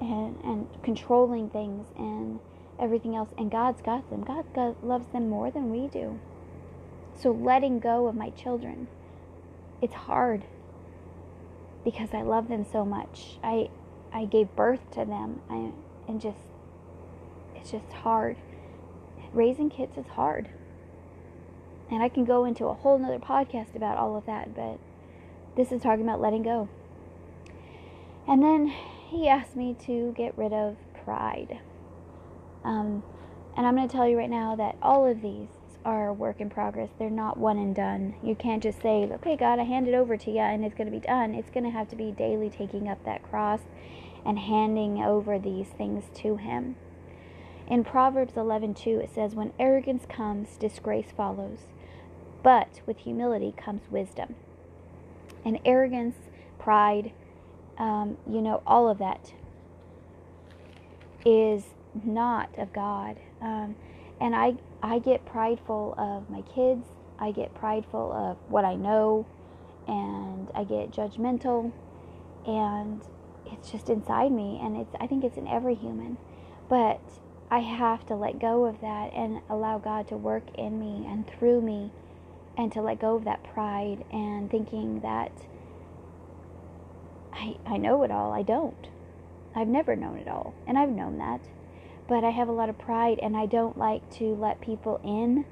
and 0.00 0.36
and 0.44 0.66
controlling 0.82 1.50
things 1.50 1.86
and 1.96 2.40
everything 2.78 3.14
else 3.14 3.30
and 3.38 3.50
God's 3.50 3.80
got 3.82 4.08
them. 4.10 4.22
God, 4.22 4.76
loves 4.82 5.06
them 5.12 5.28
more 5.28 5.50
than 5.50 5.70
we 5.70 5.88
do. 5.88 6.18
So 7.14 7.30
letting 7.30 7.78
go 7.78 8.06
of 8.08 8.14
my 8.14 8.30
children 8.30 8.88
it's 9.84 9.94
hard 9.94 10.44
because 11.84 12.14
I 12.14 12.22
love 12.22 12.48
them 12.48 12.64
so 12.64 12.84
much. 12.84 13.38
I 13.42 13.68
I 14.12 14.24
gave 14.24 14.54
birth 14.56 14.90
to 14.92 15.04
them 15.04 15.40
I, 15.50 15.72
and 16.08 16.20
just 16.20 16.38
it's 17.54 17.70
just 17.70 17.92
hard. 17.92 18.36
Raising 19.32 19.68
kids 19.68 19.98
is 19.98 20.06
hard. 20.06 20.48
And 21.90 22.02
I 22.02 22.08
can 22.08 22.24
go 22.24 22.44
into 22.44 22.66
a 22.66 22.74
whole 22.74 22.98
nother 22.98 23.18
podcast 23.18 23.76
about 23.76 23.98
all 23.98 24.16
of 24.16 24.24
that, 24.26 24.54
but 24.54 24.78
this 25.54 25.70
is 25.70 25.82
talking 25.82 26.02
about 26.02 26.20
letting 26.20 26.42
go. 26.42 26.68
And 28.26 28.42
then 28.42 28.66
he 29.08 29.28
asked 29.28 29.56
me 29.56 29.76
to 29.86 30.14
get 30.16 30.36
rid 30.36 30.52
of 30.52 30.76
pride. 31.04 31.60
Um, 32.64 33.02
and 33.56 33.66
I'm 33.66 33.76
going 33.76 33.88
to 33.88 33.92
tell 33.92 34.08
you 34.08 34.18
right 34.18 34.30
now 34.30 34.56
that 34.56 34.76
all 34.82 35.06
of 35.06 35.20
these 35.22 35.48
are 35.84 36.12
work 36.12 36.40
in 36.40 36.48
progress. 36.48 36.90
They're 36.98 37.10
not 37.10 37.36
one 37.36 37.58
and 37.58 37.74
done. 37.74 38.14
You 38.22 38.34
can't 38.34 38.62
just 38.62 38.80
say, 38.80 39.04
okay, 39.04 39.36
God, 39.36 39.58
I 39.58 39.64
hand 39.64 39.86
it 39.86 39.94
over 39.94 40.16
to 40.16 40.30
you 40.30 40.40
and 40.40 40.64
it's 40.64 40.74
going 40.74 40.90
to 40.90 40.98
be 40.98 41.06
done. 41.06 41.34
It's 41.34 41.50
going 41.50 41.64
to 41.64 41.70
have 41.70 41.88
to 41.90 41.96
be 41.96 42.10
daily 42.10 42.48
taking 42.48 42.88
up 42.88 43.04
that 43.04 43.22
cross 43.22 43.60
and 44.24 44.38
handing 44.38 45.02
over 45.02 45.38
these 45.38 45.68
things 45.68 46.04
to 46.14 46.36
Him. 46.36 46.76
In 47.68 47.84
Proverbs 47.84 48.34
11:2 48.34 49.04
it 49.04 49.14
says 49.14 49.34
when 49.34 49.52
arrogance 49.58 50.04
comes 50.06 50.56
disgrace 50.56 51.12
follows 51.16 51.60
but 52.44 52.82
with 52.86 52.98
humility 52.98 53.52
comes 53.56 53.90
wisdom. 53.90 54.36
And 55.44 55.58
arrogance, 55.64 56.16
pride, 56.58 57.12
um, 57.78 58.16
you 58.30 58.40
know, 58.40 58.62
all 58.66 58.88
of 58.88 58.98
that 58.98 59.32
is 61.24 61.64
not 62.04 62.50
of 62.58 62.72
God. 62.72 63.18
Um, 63.40 63.76
and 64.20 64.34
I, 64.34 64.54
I 64.82 64.98
get 64.98 65.24
prideful 65.24 65.94
of 65.98 66.30
my 66.30 66.42
kids. 66.42 66.86
I 67.18 67.30
get 67.30 67.54
prideful 67.54 68.12
of 68.12 68.36
what 68.50 68.64
I 68.64 68.74
know, 68.74 69.26
and 69.86 70.50
I 70.54 70.64
get 70.64 70.90
judgmental, 70.90 71.72
and 72.46 73.02
it's 73.46 73.70
just 73.70 73.88
inside 73.88 74.32
me. 74.32 74.60
And 74.62 74.76
it's, 74.76 74.94
I 75.00 75.06
think 75.06 75.24
it's 75.24 75.36
in 75.36 75.46
every 75.46 75.74
human, 75.74 76.18
but 76.68 77.00
I 77.50 77.60
have 77.60 78.04
to 78.06 78.16
let 78.16 78.40
go 78.40 78.64
of 78.64 78.80
that 78.80 79.12
and 79.14 79.40
allow 79.48 79.78
God 79.78 80.08
to 80.08 80.16
work 80.16 80.44
in 80.58 80.78
me 80.80 81.06
and 81.06 81.26
through 81.26 81.60
me, 81.60 81.92
and 82.56 82.72
to 82.72 82.82
let 82.82 82.98
go 82.98 83.14
of 83.14 83.24
that 83.24 83.44
pride 83.44 84.04
and 84.10 84.50
thinking 84.50 85.00
that 85.00 85.32
I, 87.34 87.56
I 87.66 87.76
know 87.76 88.02
it 88.04 88.10
all. 88.10 88.32
I 88.32 88.42
don't. 88.42 88.88
I've 89.54 89.68
never 89.68 89.96
known 89.96 90.18
it 90.18 90.28
all. 90.28 90.54
And 90.66 90.78
I've 90.78 90.88
known 90.88 91.18
that. 91.18 91.40
But 92.08 92.24
I 92.24 92.30
have 92.30 92.48
a 92.48 92.52
lot 92.52 92.68
of 92.68 92.78
pride 92.78 93.18
and 93.22 93.36
I 93.36 93.46
don't 93.46 93.78
like 93.78 94.08
to 94.18 94.34
let 94.34 94.60
people 94.60 95.00
in 95.04 95.44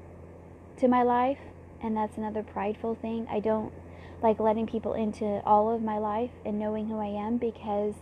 to 0.77 0.87
my 0.87 1.03
life. 1.03 1.39
And 1.81 1.97
that's 1.97 2.17
another 2.17 2.43
prideful 2.43 2.95
thing. 2.95 3.27
I 3.29 3.39
don't 3.39 3.73
like 4.21 4.39
letting 4.39 4.67
people 4.67 4.93
into 4.93 5.41
all 5.45 5.73
of 5.73 5.81
my 5.81 5.97
life 5.97 6.31
and 6.45 6.57
knowing 6.57 6.87
who 6.87 6.99
I 6.99 7.07
am 7.07 7.37
because 7.37 7.95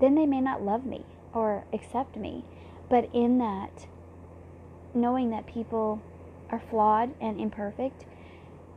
then 0.00 0.14
they 0.14 0.26
may 0.26 0.40
not 0.40 0.62
love 0.62 0.86
me 0.86 1.04
or 1.34 1.64
accept 1.72 2.16
me. 2.16 2.44
But 2.88 3.08
in 3.12 3.38
that, 3.38 3.86
knowing 4.94 5.30
that 5.30 5.46
people 5.46 6.02
are 6.50 6.62
flawed 6.70 7.14
and 7.20 7.40
imperfect 7.40 8.04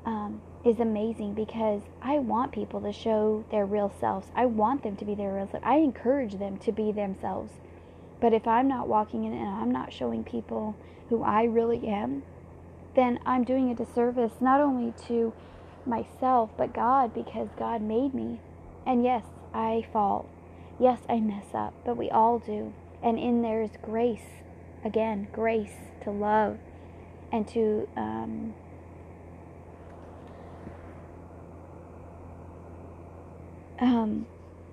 um, 0.05 0.41
is 0.65 0.79
amazing 0.79 1.35
because 1.35 1.81
I 2.01 2.17
want 2.17 2.51
people 2.51 2.81
to 2.81 2.91
show 2.91 3.45
their 3.51 3.65
real 3.65 3.93
selves. 3.99 4.27
I 4.35 4.47
want 4.47 4.81
them 4.81 4.95
to 4.97 5.05
be 5.05 5.13
their 5.13 5.33
real 5.33 5.47
self. 5.49 5.63
I 5.63 5.77
encourage 5.77 6.39
them 6.39 6.57
to 6.57 6.71
be 6.71 6.91
themselves. 6.91 7.51
But 8.19 8.33
if 8.33 8.47
I'm 8.47 8.67
not 8.67 8.87
walking 8.87 9.25
in 9.25 9.33
and 9.33 9.47
I'm 9.47 9.71
not 9.71 9.93
showing 9.93 10.23
people 10.23 10.75
who 11.09 11.21
I 11.21 11.43
really 11.43 11.87
am, 11.87 12.23
then 12.95 13.19
I'm 13.25 13.43
doing 13.43 13.69
a 13.69 13.75
disservice 13.75 14.33
not 14.41 14.59
only 14.59 14.93
to 15.07 15.33
myself 15.85 16.49
but 16.57 16.73
God 16.73 17.13
because 17.13 17.49
God 17.57 17.81
made 17.81 18.15
me. 18.15 18.39
And 18.87 19.03
yes, 19.03 19.23
I 19.53 19.85
fall. 19.93 20.27
Yes, 20.79 20.99
I 21.07 21.19
mess 21.19 21.53
up, 21.53 21.73
but 21.85 21.95
we 21.95 22.09
all 22.09 22.39
do. 22.39 22.73
And 23.03 23.19
in 23.19 23.43
there 23.43 23.61
is 23.61 23.71
grace. 23.83 24.41
Again, 24.83 25.27
grace 25.31 25.75
to 26.03 26.11
love 26.11 26.57
and 27.31 27.47
to 27.49 27.87
um, 27.95 28.53
um, 33.85 34.25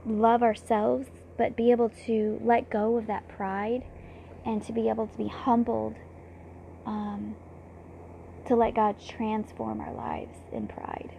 love 0.07 0.43
ourselves, 0.43 1.09
but 1.37 1.57
be 1.57 1.71
able 1.71 1.91
to 2.07 2.41
let 2.43 2.71
go 2.71 2.97
of 2.97 3.07
that 3.07 3.29
pride 3.29 3.85
and 4.45 4.63
to 4.65 4.73
be 4.73 4.89
able 4.89 5.07
to 5.07 5.19
be 5.19 5.29
humbled, 5.29 5.97
um, 6.87 7.37
to 8.47 8.57
let 8.57 8.75
God 8.75 8.97
transform 9.01 9.81
our 9.81 9.93
lives 9.93 10.39
in 10.53 10.67
pride. 10.67 11.11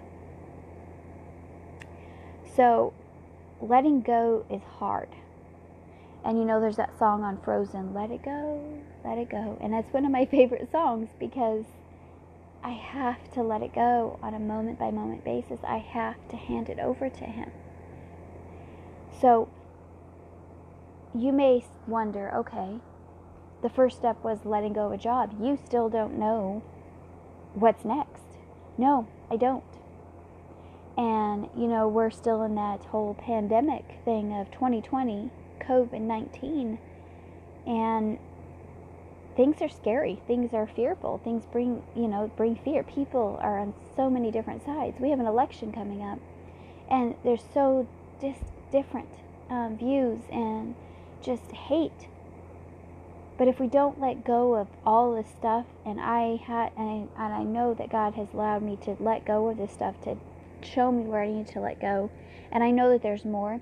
So, 2.55 2.93
letting 3.61 4.01
go 4.01 4.45
is 4.49 4.61
hard. 4.77 5.09
And 6.25 6.37
you 6.37 6.45
know, 6.45 6.59
there's 6.59 6.77
that 6.77 6.97
song 6.97 7.23
on 7.23 7.41
Frozen, 7.41 7.93
Let 7.93 8.11
It 8.11 8.23
Go, 8.23 8.61
Let 9.03 9.17
It 9.17 9.29
Go. 9.29 9.57
And 9.61 9.73
that's 9.73 9.91
one 9.93 10.05
of 10.05 10.11
my 10.11 10.25
favorite 10.31 10.69
songs 10.71 11.09
because 11.19 11.65
I 12.63 12.71
have 12.71 13.31
to 13.33 13.43
let 13.43 13.61
it 13.61 13.73
go 13.73 14.19
on 14.21 14.33
a 14.33 14.39
moment 14.39 14.79
by 14.79 14.91
moment 14.91 15.25
basis. 15.25 15.59
I 15.67 15.77
have 15.77 16.15
to 16.29 16.37
hand 16.37 16.69
it 16.69 16.79
over 16.79 17.09
to 17.09 17.25
Him. 17.25 17.51
So 19.23 19.47
you 21.15 21.31
may 21.31 21.63
wonder 21.87 22.29
okay, 22.35 22.79
the 23.61 23.69
first 23.69 23.95
step 23.95 24.21
was 24.21 24.39
letting 24.43 24.73
go 24.73 24.87
of 24.87 24.91
a 24.91 24.97
job. 24.97 25.41
You 25.41 25.57
still 25.65 25.87
don't 25.87 26.19
know 26.19 26.61
what's 27.53 27.85
next. 27.85 28.25
No, 28.77 29.07
I 29.31 29.37
don't. 29.37 29.63
And, 30.97 31.47
you 31.57 31.67
know, 31.67 31.87
we're 31.87 32.11
still 32.11 32.43
in 32.43 32.55
that 32.55 32.83
whole 32.83 33.13
pandemic 33.13 33.85
thing 34.03 34.33
of 34.33 34.51
2020, 34.51 35.31
COVID 35.61 36.01
19. 36.01 36.77
And 37.65 38.19
things 39.37 39.61
are 39.61 39.69
scary. 39.69 40.21
Things 40.27 40.53
are 40.53 40.67
fearful. 40.67 41.21
Things 41.23 41.45
bring, 41.45 41.81
you 41.95 42.09
know, 42.09 42.29
bring 42.35 42.57
fear. 42.57 42.83
People 42.83 43.39
are 43.41 43.57
on 43.57 43.73
so 43.95 44.09
many 44.09 44.31
different 44.31 44.65
sides. 44.65 44.99
We 44.99 45.11
have 45.11 45.21
an 45.21 45.27
election 45.27 45.71
coming 45.71 46.03
up. 46.03 46.19
And 46.89 47.15
there's 47.23 47.43
so 47.53 47.87
just 48.19 48.52
different 48.73 49.07
um, 49.49 49.77
views 49.77 50.19
and 50.31 50.75
just 51.21 51.51
hate. 51.51 52.09
But 53.37 53.47
if 53.47 53.59
we 53.59 53.67
don't 53.67 54.01
let 54.01 54.25
go 54.25 54.55
of 54.55 54.67
all 54.85 55.15
this 55.15 55.29
stuff, 55.29 55.65
and 55.85 55.99
I 56.01 56.39
and 56.75 57.09
and 57.17 57.33
I 57.33 57.43
know 57.43 57.73
that 57.73 57.89
God 57.89 58.15
has 58.15 58.27
allowed 58.33 58.63
me 58.63 58.77
to 58.83 58.97
let 58.99 59.25
go 59.25 59.49
of 59.49 59.57
this 59.57 59.71
stuff 59.71 59.99
to 60.01 60.17
show 60.61 60.91
me 60.91 61.03
where 61.03 61.23
I 61.23 61.29
need 61.29 61.47
to 61.49 61.59
let 61.59 61.79
go, 61.79 62.11
and 62.51 62.63
I 62.63 62.71
know 62.71 62.89
that 62.91 63.01
there's 63.01 63.25
more, 63.25 63.61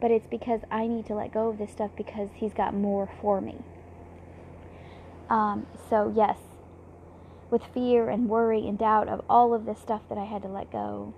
but 0.00 0.10
it's 0.10 0.26
because 0.26 0.60
I 0.70 0.86
need 0.86 1.06
to 1.06 1.14
let 1.14 1.32
go 1.32 1.48
of 1.48 1.58
this 1.58 1.70
stuff 1.70 1.90
because 1.96 2.30
He's 2.34 2.52
got 2.52 2.74
more 2.74 3.08
for 3.20 3.40
me. 3.40 3.56
Um, 5.30 5.66
so 5.88 6.12
yes, 6.14 6.38
with 7.50 7.62
fear 7.72 8.10
and 8.10 8.28
worry 8.28 8.66
and 8.66 8.78
doubt 8.78 9.08
of 9.08 9.22
all 9.30 9.54
of 9.54 9.66
this 9.66 9.78
stuff 9.78 10.02
that 10.08 10.18
I 10.18 10.24
had 10.24 10.42
to 10.42 10.48
let 10.48 10.70
go, 10.72 11.14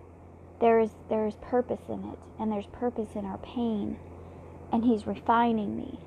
there 0.64 0.80
is 0.80 0.92
there 1.10 1.26
is 1.26 1.34
purpose 1.42 1.82
in 1.90 2.02
it, 2.04 2.18
and 2.40 2.50
there's 2.50 2.68
purpose 2.68 3.10
in 3.14 3.26
our 3.26 3.36
pain, 3.36 3.98
and 4.72 4.82
He's 4.82 5.06
refining 5.06 5.76
me, 5.76 5.98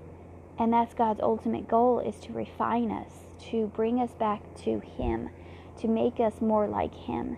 and 0.57 0.73
that's 0.73 0.95
God's 0.95 1.19
ultimate 1.21 1.67
goal 1.67 1.99
is 1.99 2.19
to 2.21 2.33
refine 2.33 2.89
us, 2.89 3.11
to 3.51 3.67
bring 3.75 3.99
us 3.99 4.15
back 4.15 4.41
to 4.63 4.79
Him, 4.79 5.29
to 5.77 5.87
make 5.87 6.19
us 6.19 6.41
more 6.41 6.67
like 6.67 6.95
Him. 6.95 7.37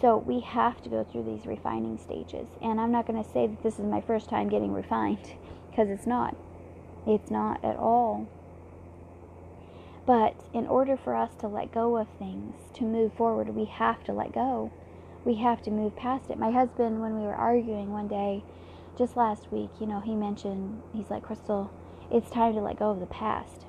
So 0.00 0.16
we 0.16 0.40
have 0.40 0.82
to 0.84 0.88
go 0.88 1.04
through 1.04 1.24
these 1.24 1.44
refining 1.44 1.98
stages, 1.98 2.48
and 2.62 2.80
I'm 2.80 2.90
not 2.90 3.06
going 3.06 3.22
to 3.22 3.30
say 3.30 3.46
that 3.48 3.62
this 3.62 3.78
is 3.78 3.84
my 3.84 4.00
first 4.00 4.30
time 4.30 4.48
getting 4.48 4.72
refined, 4.72 5.34
because 5.70 5.90
it's 5.90 6.06
not. 6.06 6.34
It's 7.06 7.30
not 7.30 7.62
at 7.62 7.76
all. 7.76 8.26
But 10.06 10.36
in 10.54 10.66
order 10.68 10.96
for 10.96 11.14
us 11.14 11.34
to 11.40 11.48
let 11.48 11.70
go 11.70 11.98
of 11.98 12.08
things, 12.18 12.54
to 12.76 12.84
move 12.84 13.12
forward, 13.12 13.50
we 13.50 13.66
have 13.66 14.02
to 14.04 14.14
let 14.14 14.32
go 14.32 14.72
we 15.26 15.34
have 15.34 15.60
to 15.62 15.70
move 15.72 15.96
past 15.96 16.30
it. 16.30 16.38
My 16.38 16.52
husband, 16.52 17.00
when 17.00 17.18
we 17.18 17.26
were 17.26 17.34
arguing 17.34 17.90
one 17.90 18.06
day, 18.06 18.44
just 18.96 19.16
last 19.16 19.50
week, 19.50 19.70
you 19.80 19.86
know, 19.86 20.00
he 20.00 20.14
mentioned, 20.14 20.80
he's 20.94 21.10
like, 21.10 21.24
Crystal, 21.24 21.70
it's 22.10 22.30
time 22.30 22.54
to 22.54 22.60
let 22.60 22.78
go 22.78 22.90
of 22.90 23.00
the 23.00 23.06
past. 23.06 23.66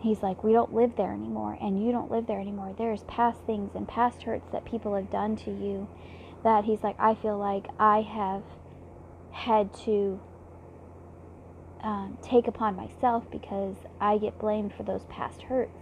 He's 0.00 0.22
like, 0.22 0.42
we 0.42 0.52
don't 0.52 0.74
live 0.74 0.96
there 0.96 1.12
anymore, 1.12 1.56
and 1.62 1.82
you 1.82 1.92
don't 1.92 2.10
live 2.10 2.26
there 2.26 2.40
anymore. 2.40 2.74
There's 2.76 3.04
past 3.04 3.40
things 3.46 3.70
and 3.74 3.86
past 3.88 4.24
hurts 4.24 4.50
that 4.52 4.64
people 4.64 4.94
have 4.96 5.10
done 5.10 5.36
to 5.36 5.50
you 5.50 5.88
that 6.42 6.64
he's 6.64 6.82
like, 6.82 6.96
I 6.98 7.14
feel 7.14 7.38
like 7.38 7.68
I 7.78 8.02
have 8.02 8.42
had 9.30 9.72
to 9.84 10.20
um, 11.82 12.18
take 12.22 12.48
upon 12.48 12.74
myself 12.74 13.24
because 13.30 13.76
I 14.00 14.18
get 14.18 14.38
blamed 14.38 14.74
for 14.74 14.82
those 14.82 15.04
past 15.04 15.42
hurts. 15.42 15.78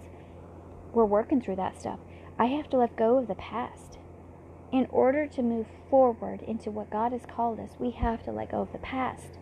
We're 0.92 1.06
working 1.06 1.40
through 1.40 1.56
that 1.56 1.80
stuff. 1.80 1.98
I 2.38 2.46
have 2.46 2.70
to 2.70 2.78
let 2.78 2.96
go 2.96 3.18
of 3.18 3.28
the 3.28 3.34
past. 3.34 3.98
In 4.72 4.86
order 4.90 5.26
to 5.26 5.42
move 5.42 5.66
forward 5.90 6.40
into 6.42 6.70
what 6.70 6.90
God 6.90 7.12
has 7.12 7.26
called 7.26 7.60
us, 7.60 7.72
we 7.78 7.90
have 7.90 8.22
to 8.24 8.32
let 8.32 8.50
go 8.50 8.62
of 8.62 8.72
the 8.72 8.78
past. 8.78 9.38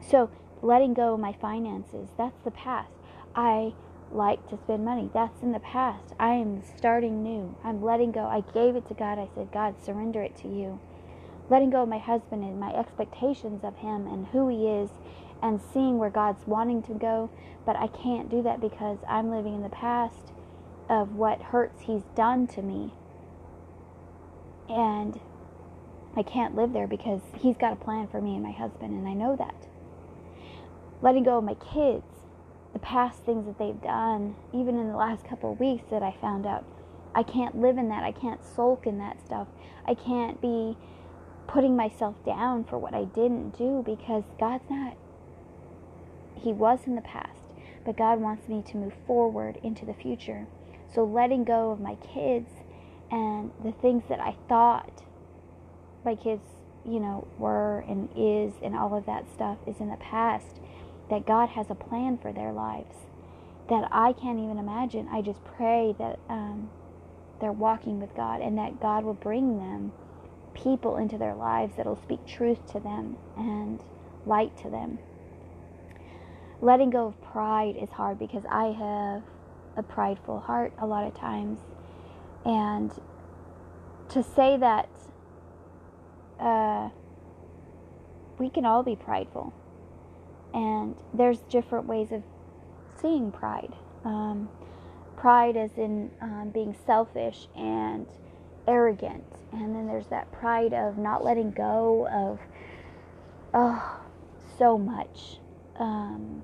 So, 0.00 0.30
letting 0.60 0.94
go 0.94 1.14
of 1.14 1.20
my 1.20 1.32
finances, 1.32 2.08
that's 2.18 2.42
the 2.42 2.50
past. 2.50 2.90
I 3.36 3.74
like 4.10 4.48
to 4.48 4.56
spend 4.56 4.84
money, 4.84 5.10
that's 5.14 5.42
in 5.42 5.52
the 5.52 5.60
past. 5.60 6.12
I 6.18 6.32
am 6.32 6.62
starting 6.76 7.22
new. 7.22 7.56
I'm 7.62 7.82
letting 7.82 8.10
go. 8.10 8.24
I 8.24 8.40
gave 8.52 8.74
it 8.74 8.88
to 8.88 8.94
God. 8.94 9.18
I 9.18 9.28
said, 9.34 9.52
God, 9.52 9.76
surrender 9.80 10.22
it 10.22 10.36
to 10.38 10.48
you. 10.48 10.80
Letting 11.48 11.70
go 11.70 11.82
of 11.82 11.88
my 11.88 11.98
husband 11.98 12.42
and 12.42 12.58
my 12.58 12.74
expectations 12.74 13.62
of 13.62 13.76
him 13.76 14.06
and 14.06 14.26
who 14.28 14.48
he 14.48 14.66
is 14.66 14.90
and 15.40 15.60
seeing 15.72 15.98
where 15.98 16.10
God's 16.10 16.46
wanting 16.46 16.82
to 16.84 16.94
go, 16.94 17.30
but 17.64 17.76
I 17.76 17.86
can't 17.86 18.28
do 18.28 18.42
that 18.42 18.60
because 18.60 18.98
I'm 19.08 19.30
living 19.30 19.54
in 19.54 19.62
the 19.62 19.68
past 19.68 20.32
of 20.88 21.14
what 21.14 21.40
hurts 21.40 21.82
he's 21.82 22.04
done 22.14 22.46
to 22.48 22.62
me. 22.62 22.92
And 24.68 25.20
I 26.16 26.22
can't 26.22 26.54
live 26.54 26.72
there 26.72 26.86
because 26.86 27.20
he's 27.38 27.56
got 27.56 27.72
a 27.72 27.76
plan 27.76 28.08
for 28.08 28.20
me 28.20 28.34
and 28.34 28.42
my 28.42 28.50
husband, 28.50 28.92
and 28.92 29.08
I 29.08 29.14
know 29.14 29.36
that. 29.36 29.68
Letting 31.00 31.22
go 31.24 31.38
of 31.38 31.44
my 31.44 31.54
kids, 31.54 32.04
the 32.72 32.78
past 32.78 33.24
things 33.24 33.46
that 33.46 33.58
they've 33.58 33.80
done, 33.80 34.34
even 34.52 34.78
in 34.78 34.88
the 34.88 34.96
last 34.96 35.24
couple 35.24 35.52
of 35.52 35.60
weeks 35.60 35.84
that 35.90 36.02
I 36.02 36.16
found 36.20 36.44
out, 36.46 36.64
I 37.14 37.22
can't 37.22 37.60
live 37.60 37.78
in 37.78 37.88
that. 37.88 38.04
I 38.04 38.12
can't 38.12 38.44
sulk 38.44 38.86
in 38.86 38.98
that 38.98 39.24
stuff. 39.24 39.48
I 39.86 39.94
can't 39.94 40.40
be 40.40 40.76
putting 41.46 41.76
myself 41.76 42.14
down 42.24 42.64
for 42.64 42.78
what 42.78 42.94
I 42.94 43.04
didn't 43.04 43.56
do 43.56 43.82
because 43.84 44.24
God's 44.38 44.68
not, 44.68 44.96
He 46.34 46.52
was 46.52 46.80
in 46.86 46.94
the 46.94 47.00
past, 47.00 47.42
but 47.84 47.96
God 47.96 48.20
wants 48.20 48.48
me 48.48 48.62
to 48.68 48.76
move 48.76 48.94
forward 49.06 49.58
into 49.62 49.86
the 49.86 49.94
future. 49.94 50.46
So 50.94 51.04
letting 51.04 51.44
go 51.44 51.70
of 51.70 51.80
my 51.80 51.96
kids 51.96 52.50
and 53.10 53.50
the 53.62 53.72
things 53.72 54.04
that 54.08 54.20
I 54.20 54.36
thought 54.48 55.02
my 56.04 56.14
kids, 56.14 56.42
you 56.84 57.00
know, 57.00 57.26
were 57.38 57.80
and 57.88 58.08
is 58.16 58.54
and 58.62 58.74
all 58.76 58.96
of 58.96 59.06
that 59.06 59.24
stuff 59.34 59.58
is 59.66 59.80
in 59.80 59.90
the 59.90 59.96
past. 59.96 60.60
That 61.10 61.26
God 61.26 61.48
has 61.50 61.70
a 61.70 61.74
plan 61.74 62.18
for 62.18 62.32
their 62.32 62.52
lives 62.52 62.94
that 63.68 63.88
I 63.92 64.12
can't 64.12 64.38
even 64.38 64.58
imagine. 64.58 65.08
I 65.10 65.22
just 65.22 65.44
pray 65.44 65.94
that 65.98 66.18
um, 66.28 66.70
they're 67.40 67.52
walking 67.52 68.00
with 68.00 68.14
God 68.14 68.40
and 68.40 68.56
that 68.58 68.80
God 68.80 69.04
will 69.04 69.14
bring 69.14 69.58
them 69.58 69.92
people 70.54 70.96
into 70.96 71.18
their 71.18 71.34
lives 71.34 71.74
that'll 71.76 72.00
speak 72.02 72.26
truth 72.26 72.66
to 72.72 72.80
them 72.80 73.16
and 73.36 73.80
light 74.26 74.56
to 74.58 74.70
them. 74.70 74.98
Letting 76.60 76.90
go 76.90 77.08
of 77.08 77.22
pride 77.22 77.76
is 77.80 77.90
hard 77.90 78.18
because 78.18 78.42
I 78.50 78.66
have 78.66 79.22
a 79.78 79.82
prideful 79.82 80.40
heart 80.40 80.72
a 80.78 80.86
lot 80.86 81.06
of 81.06 81.14
times. 81.14 81.60
And 82.44 82.92
to 84.10 84.22
say 84.22 84.56
that 84.56 84.88
uh, 86.40 86.90
we 88.38 88.50
can 88.50 88.64
all 88.64 88.82
be 88.82 88.96
prideful, 88.96 89.52
and 90.54 90.96
there's 91.14 91.40
different 91.50 91.86
ways 91.86 92.12
of 92.12 92.22
seeing 93.00 93.30
pride. 93.30 93.74
Um, 94.04 94.48
pride 95.16 95.56
is 95.56 95.72
in 95.76 96.10
um, 96.20 96.50
being 96.52 96.76
selfish 96.86 97.48
and 97.56 98.06
arrogant, 98.66 99.24
and 99.52 99.74
then 99.74 99.86
there's 99.86 100.06
that 100.08 100.30
pride 100.32 100.72
of 100.72 100.98
not 100.98 101.24
letting 101.24 101.50
go 101.50 102.08
of 102.08 102.38
oh 103.54 104.00
so 104.58 104.78
much. 104.78 105.38
Um, 105.78 106.42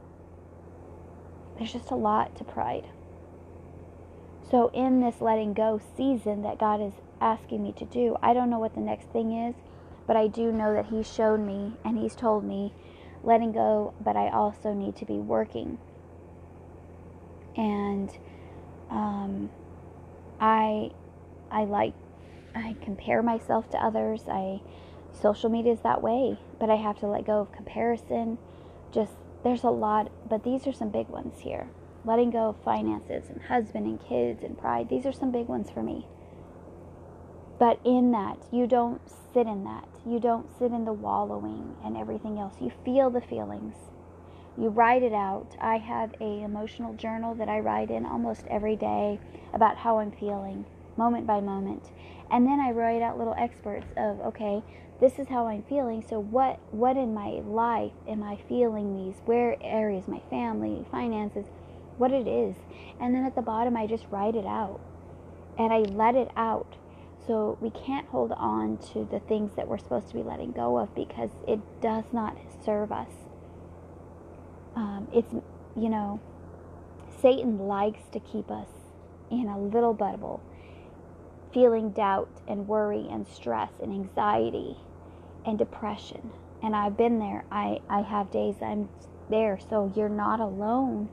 there's 1.58 1.72
just 1.72 1.90
a 1.90 1.96
lot 1.96 2.36
to 2.36 2.44
pride. 2.44 2.86
So, 4.50 4.70
in 4.74 5.00
this 5.00 5.20
letting 5.20 5.54
go 5.54 5.80
season 5.96 6.42
that 6.42 6.58
God 6.58 6.80
is 6.80 6.92
asking 7.20 7.62
me 7.62 7.72
to 7.72 7.84
do, 7.84 8.16
I 8.22 8.34
don't 8.34 8.50
know 8.50 8.58
what 8.58 8.74
the 8.74 8.80
next 8.80 9.08
thing 9.08 9.32
is, 9.32 9.54
but 10.06 10.16
I 10.16 10.26
do 10.26 10.52
know 10.52 10.74
that 10.74 10.86
He's 10.86 11.10
shown 11.10 11.46
me 11.46 11.72
and 11.84 11.98
He's 11.98 12.14
told 12.14 12.44
me 12.44 12.72
letting 13.22 13.52
go, 13.52 13.94
but 14.00 14.16
I 14.16 14.28
also 14.28 14.74
need 14.74 14.96
to 14.96 15.06
be 15.06 15.14
working. 15.14 15.78
And 17.56 18.10
um, 18.90 19.50
I, 20.40 20.90
I 21.50 21.64
like, 21.64 21.94
I 22.54 22.76
compare 22.82 23.22
myself 23.22 23.70
to 23.70 23.78
others. 23.78 24.22
I, 24.28 24.60
social 25.12 25.48
media 25.48 25.72
is 25.72 25.80
that 25.80 26.02
way, 26.02 26.38
but 26.60 26.68
I 26.68 26.76
have 26.76 26.98
to 27.00 27.06
let 27.06 27.24
go 27.24 27.40
of 27.40 27.52
comparison. 27.52 28.38
Just 28.92 29.12
there's 29.42 29.62
a 29.62 29.70
lot, 29.70 30.10
but 30.28 30.44
these 30.44 30.66
are 30.66 30.72
some 30.72 30.90
big 30.90 31.08
ones 31.08 31.40
here. 31.40 31.68
Letting 32.04 32.30
go 32.30 32.50
of 32.50 32.62
finances 32.62 33.30
and 33.30 33.40
husband 33.42 33.86
and 33.86 34.00
kids 34.00 34.42
and 34.42 34.58
pride. 34.58 34.88
These 34.88 35.06
are 35.06 35.12
some 35.12 35.30
big 35.30 35.48
ones 35.48 35.70
for 35.70 35.82
me. 35.82 36.06
But 37.58 37.80
in 37.84 38.10
that, 38.12 38.38
you 38.52 38.66
don't 38.66 39.00
sit 39.32 39.46
in 39.46 39.64
that. 39.64 39.88
You 40.06 40.20
don't 40.20 40.48
sit 40.58 40.72
in 40.72 40.84
the 40.84 40.92
wallowing 40.92 41.76
and 41.84 41.96
everything 41.96 42.38
else. 42.38 42.54
You 42.60 42.72
feel 42.84 43.10
the 43.10 43.20
feelings. 43.20 43.76
You 44.56 44.68
write 44.68 45.02
it 45.02 45.12
out. 45.12 45.56
I 45.60 45.78
have 45.78 46.14
a 46.20 46.42
emotional 46.42 46.94
journal 46.94 47.34
that 47.36 47.48
I 47.48 47.60
write 47.60 47.90
in 47.90 48.06
almost 48.06 48.44
every 48.48 48.76
day 48.76 49.18
about 49.52 49.78
how 49.78 49.98
I'm 49.98 50.12
feeling, 50.12 50.64
moment 50.96 51.26
by 51.26 51.40
moment. 51.40 51.90
And 52.30 52.46
then 52.46 52.60
I 52.60 52.70
write 52.70 53.02
out 53.02 53.18
little 53.18 53.34
experts 53.36 53.86
of, 53.96 54.20
okay, 54.20 54.62
this 55.00 55.18
is 55.18 55.28
how 55.28 55.46
I'm 55.46 55.62
feeling. 55.64 56.04
So 56.08 56.20
what 56.20 56.60
what 56.70 56.96
in 56.96 57.14
my 57.14 57.40
life 57.44 57.92
am 58.08 58.22
I 58.22 58.38
feeling 58.48 58.94
these? 58.94 59.20
Where 59.24 59.56
areas 59.60 60.06
my 60.06 60.20
family, 60.30 60.86
finances, 60.90 61.46
what 61.98 62.12
it 62.12 62.26
is. 62.26 62.56
And 63.00 63.14
then 63.14 63.24
at 63.24 63.34
the 63.34 63.42
bottom 63.42 63.76
I 63.76 63.86
just 63.86 64.04
write 64.10 64.34
it 64.34 64.46
out. 64.46 64.80
And 65.58 65.72
I 65.72 65.78
let 65.78 66.14
it 66.14 66.30
out. 66.36 66.76
So 67.26 67.56
we 67.60 67.70
can't 67.70 68.06
hold 68.08 68.32
on 68.32 68.78
to 68.92 69.08
the 69.10 69.20
things 69.20 69.52
that 69.56 69.66
we're 69.66 69.78
supposed 69.78 70.08
to 70.08 70.14
be 70.14 70.22
letting 70.22 70.52
go 70.52 70.78
of 70.78 70.94
because 70.94 71.30
it 71.48 71.60
does 71.80 72.04
not 72.12 72.36
serve 72.64 72.92
us. 72.92 73.10
Um, 74.76 75.08
it's 75.12 75.32
you 75.76 75.88
know, 75.88 76.20
Satan 77.20 77.58
likes 77.58 78.02
to 78.12 78.20
keep 78.20 78.50
us 78.50 78.68
in 79.30 79.48
a 79.48 79.58
little 79.58 79.94
bubble 79.94 80.42
feeling 81.54 81.90
doubt 81.90 82.28
and 82.48 82.66
worry 82.66 83.06
and 83.10 83.26
stress 83.26 83.70
and 83.80 83.92
anxiety 83.92 84.76
and 85.46 85.56
depression. 85.56 86.30
And 86.62 86.74
I've 86.74 86.96
been 86.96 87.20
there. 87.20 87.44
I, 87.50 87.80
I 87.88 88.02
have 88.02 88.30
days 88.30 88.56
I'm 88.60 88.88
there. 89.30 89.58
So 89.70 89.92
you're 89.94 90.08
not 90.08 90.40
alone. 90.40 91.08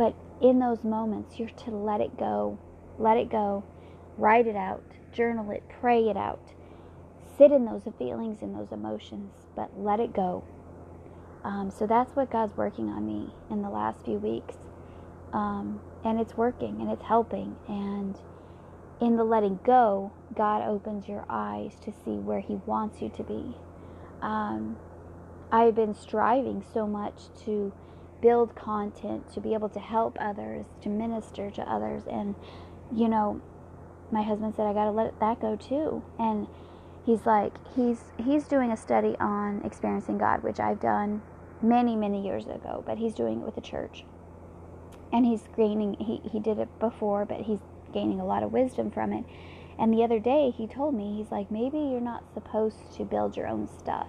But 0.00 0.14
in 0.40 0.60
those 0.60 0.82
moments, 0.82 1.38
you're 1.38 1.50
to 1.50 1.70
let 1.70 2.00
it 2.00 2.18
go. 2.18 2.58
Let 2.98 3.18
it 3.18 3.30
go. 3.30 3.64
Write 4.16 4.46
it 4.46 4.56
out. 4.56 4.82
Journal 5.12 5.50
it. 5.50 5.62
Pray 5.78 6.08
it 6.08 6.16
out. 6.16 6.40
Sit 7.36 7.52
in 7.52 7.66
those 7.66 7.82
feelings 7.98 8.40
and 8.40 8.54
those 8.54 8.72
emotions, 8.72 9.30
but 9.54 9.78
let 9.78 10.00
it 10.00 10.14
go. 10.14 10.42
Um, 11.44 11.70
so 11.70 11.86
that's 11.86 12.16
what 12.16 12.30
God's 12.30 12.56
working 12.56 12.88
on 12.88 13.06
me 13.06 13.34
in 13.50 13.60
the 13.60 13.68
last 13.68 14.02
few 14.02 14.16
weeks. 14.16 14.56
Um, 15.34 15.82
and 16.02 16.18
it's 16.18 16.34
working 16.34 16.80
and 16.80 16.90
it's 16.90 17.04
helping. 17.04 17.56
And 17.68 18.16
in 19.02 19.18
the 19.18 19.24
letting 19.24 19.58
go, 19.66 20.12
God 20.34 20.66
opens 20.66 21.08
your 21.08 21.26
eyes 21.28 21.74
to 21.84 21.92
see 21.92 22.12
where 22.12 22.40
He 22.40 22.54
wants 22.64 23.02
you 23.02 23.10
to 23.10 23.22
be. 23.22 23.54
Um, 24.22 24.78
I've 25.52 25.74
been 25.74 25.94
striving 25.94 26.64
so 26.72 26.86
much 26.86 27.24
to 27.44 27.74
build 28.20 28.54
content, 28.54 29.32
to 29.32 29.40
be 29.40 29.54
able 29.54 29.68
to 29.70 29.80
help 29.80 30.16
others, 30.20 30.66
to 30.82 30.88
minister 30.88 31.50
to 31.50 31.62
others. 31.62 32.02
And, 32.10 32.34
you 32.94 33.08
know, 33.08 33.40
my 34.10 34.22
husband 34.22 34.54
said, 34.54 34.66
I 34.66 34.72
got 34.72 34.84
to 34.84 34.90
let 34.90 35.18
that 35.20 35.40
go 35.40 35.56
too. 35.56 36.02
And 36.18 36.46
he's 37.04 37.26
like, 37.26 37.52
he's, 37.74 38.00
he's 38.18 38.44
doing 38.44 38.72
a 38.72 38.76
study 38.76 39.16
on 39.20 39.62
experiencing 39.64 40.18
God, 40.18 40.42
which 40.42 40.60
I've 40.60 40.80
done 40.80 41.22
many, 41.62 41.96
many 41.96 42.24
years 42.24 42.46
ago, 42.46 42.82
but 42.86 42.98
he's 42.98 43.14
doing 43.14 43.40
it 43.40 43.44
with 43.44 43.54
the 43.54 43.60
church. 43.60 44.04
And 45.12 45.26
he's 45.26 45.42
gaining, 45.56 45.94
he, 45.94 46.20
he 46.28 46.40
did 46.40 46.58
it 46.58 46.68
before, 46.78 47.24
but 47.24 47.42
he's 47.42 47.58
gaining 47.92 48.20
a 48.20 48.24
lot 48.24 48.42
of 48.42 48.52
wisdom 48.52 48.90
from 48.90 49.12
it. 49.12 49.24
And 49.78 49.92
the 49.92 50.04
other 50.04 50.18
day 50.18 50.52
he 50.56 50.66
told 50.66 50.94
me, 50.94 51.16
he's 51.16 51.30
like, 51.30 51.50
maybe 51.50 51.78
you're 51.78 52.00
not 52.00 52.22
supposed 52.34 52.92
to 52.96 53.04
build 53.04 53.36
your 53.36 53.46
own 53.46 53.66
stuff. 53.66 54.08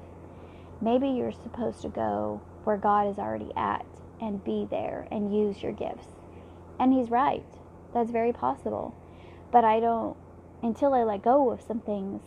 Maybe 0.82 1.08
you're 1.10 1.32
supposed 1.32 1.82
to 1.84 1.90
go 1.90 2.42
where 2.64 2.78
God 2.78 3.08
is 3.08 3.18
already 3.18 3.52
at 3.56 3.86
and 4.22 4.44
be 4.44 4.68
there 4.70 5.08
and 5.12 5.36
use 5.36 5.64
your 5.64 5.72
gifts. 5.72 6.08
And 6.80 6.94
he's 6.94 7.10
right. 7.10 7.44
That's 7.94 8.12
very 8.12 8.32
possible. 8.32 8.96
But 9.52 9.66
I 9.66 9.80
don't, 9.80 10.16
until 10.64 10.94
I 10.94 11.04
let 11.04 11.24
go 11.24 11.52
of 11.52 11.62
some 11.62 11.82
things, 11.82 12.22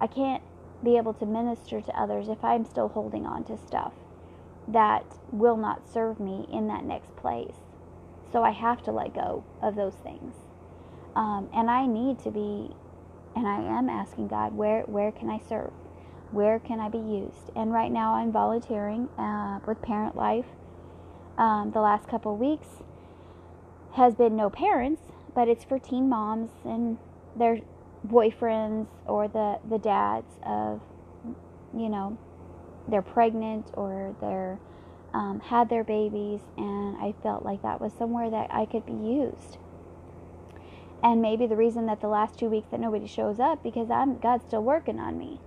I 0.00 0.06
can't 0.06 0.42
be 0.82 0.96
able 0.96 1.14
to 1.14 1.26
minister 1.26 1.80
to 1.80 2.00
others 2.00 2.28
if 2.28 2.42
I'm 2.44 2.64
still 2.64 2.88
holding 2.88 3.26
on 3.26 3.44
to 3.44 3.58
stuff 3.58 3.92
that 4.68 5.04
will 5.30 5.56
not 5.56 5.88
serve 5.92 6.20
me 6.20 6.46
in 6.52 6.68
that 6.68 6.84
next 6.84 7.14
place. 7.16 7.56
So 8.32 8.42
I 8.42 8.50
have 8.50 8.82
to 8.84 8.92
let 8.92 9.14
go 9.14 9.44
of 9.60 9.74
those 9.74 9.94
things. 9.94 10.34
Um, 11.14 11.50
and 11.52 11.70
I 11.70 11.86
need 11.86 12.18
to 12.20 12.30
be, 12.30 12.70
and 13.36 13.46
I 13.46 13.60
am 13.60 13.88
asking 13.88 14.28
God, 14.28 14.54
where, 14.54 14.82
where 14.82 15.12
can 15.12 15.28
I 15.28 15.38
serve? 15.48 15.72
Where 16.30 16.58
can 16.58 16.80
I 16.80 16.88
be 16.88 16.98
used? 16.98 17.50
And 17.54 17.72
right 17.72 17.92
now 17.92 18.14
I'm 18.14 18.32
volunteering 18.32 19.08
uh, 19.18 19.60
with 19.66 19.82
Parent 19.82 20.16
Life. 20.16 20.46
Um, 21.42 21.72
the 21.72 21.80
last 21.80 22.06
couple 22.06 22.36
weeks 22.36 22.68
has 23.94 24.14
been 24.14 24.36
no 24.36 24.48
parents, 24.48 25.02
but 25.34 25.48
it's 25.48 25.64
for 25.64 25.78
teen 25.80 26.08
moms 26.08 26.50
and 26.64 26.98
their 27.36 27.62
boyfriends 28.06 28.86
or 29.06 29.26
the, 29.26 29.58
the 29.68 29.78
dads 29.78 30.38
of, 30.46 30.80
you 31.76 31.88
know, 31.88 32.16
they're 32.86 33.02
pregnant 33.02 33.72
or 33.74 34.14
they're 34.20 34.60
um, 35.14 35.40
had 35.40 35.68
their 35.68 35.82
babies, 35.82 36.40
and 36.56 36.96
I 36.98 37.14
felt 37.24 37.44
like 37.44 37.62
that 37.62 37.80
was 37.80 37.92
somewhere 37.92 38.30
that 38.30 38.54
I 38.54 38.64
could 38.64 38.86
be 38.86 38.92
used 38.92 39.58
and 41.02 41.20
maybe 41.20 41.46
the 41.46 41.56
reason 41.56 41.86
that 41.86 42.00
the 42.00 42.08
last 42.08 42.38
two 42.38 42.48
weeks 42.48 42.68
that 42.70 42.78
nobody 42.78 43.06
shows 43.06 43.40
up 43.40 43.62
because 43.62 43.90
I'm 43.90 44.18
God's 44.18 44.44
still 44.46 44.62
working 44.62 45.00
on 45.00 45.18
me. 45.18 45.40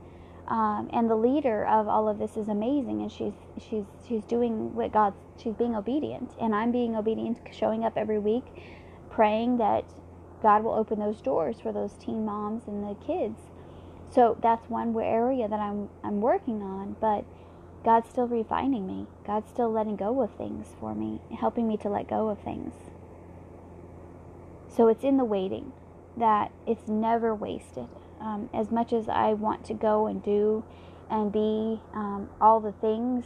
Um, 0.48 0.90
and 0.94 1.10
the 1.10 1.16
leader 1.16 1.66
of 1.66 1.88
all 1.88 2.08
of 2.08 2.20
this 2.20 2.38
is 2.38 2.48
amazing, 2.50 3.02
and 3.02 3.12
she's 3.12 3.34
she's 3.58 3.86
she's 4.08 4.24
doing 4.26 4.76
what 4.76 4.92
God's 4.92 5.18
she's 5.42 5.56
being 5.56 5.76
obedient, 5.76 6.32
and 6.40 6.54
I'm 6.54 6.72
being 6.72 6.96
obedient, 6.96 7.40
showing 7.52 7.84
up 7.84 7.98
every 7.98 8.20
week, 8.20 8.46
praying 9.10 9.58
that 9.58 9.86
God 10.44 10.64
will 10.64 10.74
open 10.74 11.00
those 11.00 11.22
doors 11.22 11.60
for 11.60 11.72
those 11.72 11.94
teen 11.94 12.26
moms 12.26 12.68
and 12.68 12.84
the 12.84 12.96
kids. 13.04 13.40
So 14.12 14.38
that's 14.42 14.70
one 14.70 14.96
area 15.02 15.48
that 15.48 15.60
I'm 15.60 15.90
I'm 16.04 16.22
working 16.22 16.62
on, 16.62 16.96
but 17.02 17.26
God's 17.84 18.10
still 18.10 18.28
refining 18.28 18.86
me. 18.86 19.08
God's 19.26 19.50
still 19.50 19.72
letting 19.72 19.96
go 19.96 20.22
of 20.22 20.32
things 20.36 20.68
for 20.80 20.94
me, 20.94 21.22
helping 21.40 21.68
me 21.68 21.78
to 21.78 21.90
let 21.90 22.08
go 22.08 22.30
of 22.30 22.40
things. 22.40 22.74
So 24.68 24.88
it's 24.90 25.04
in 25.04 25.18
the 25.18 25.26
waiting 25.26 25.72
that 26.18 26.52
it's 26.68 26.88
never 26.88 27.34
wasted. 27.34 27.88
Um, 28.20 28.50
as 28.54 28.72
much 28.72 28.94
as 28.94 29.10
I 29.10 29.34
want 29.34 29.66
to 29.66 29.74
go 29.74 30.08
and 30.08 30.24
do 30.24 30.64
and 31.10 31.32
be 31.32 31.82
um, 31.94 32.30
all 32.42 32.60
the 32.60 32.72
things, 32.72 33.26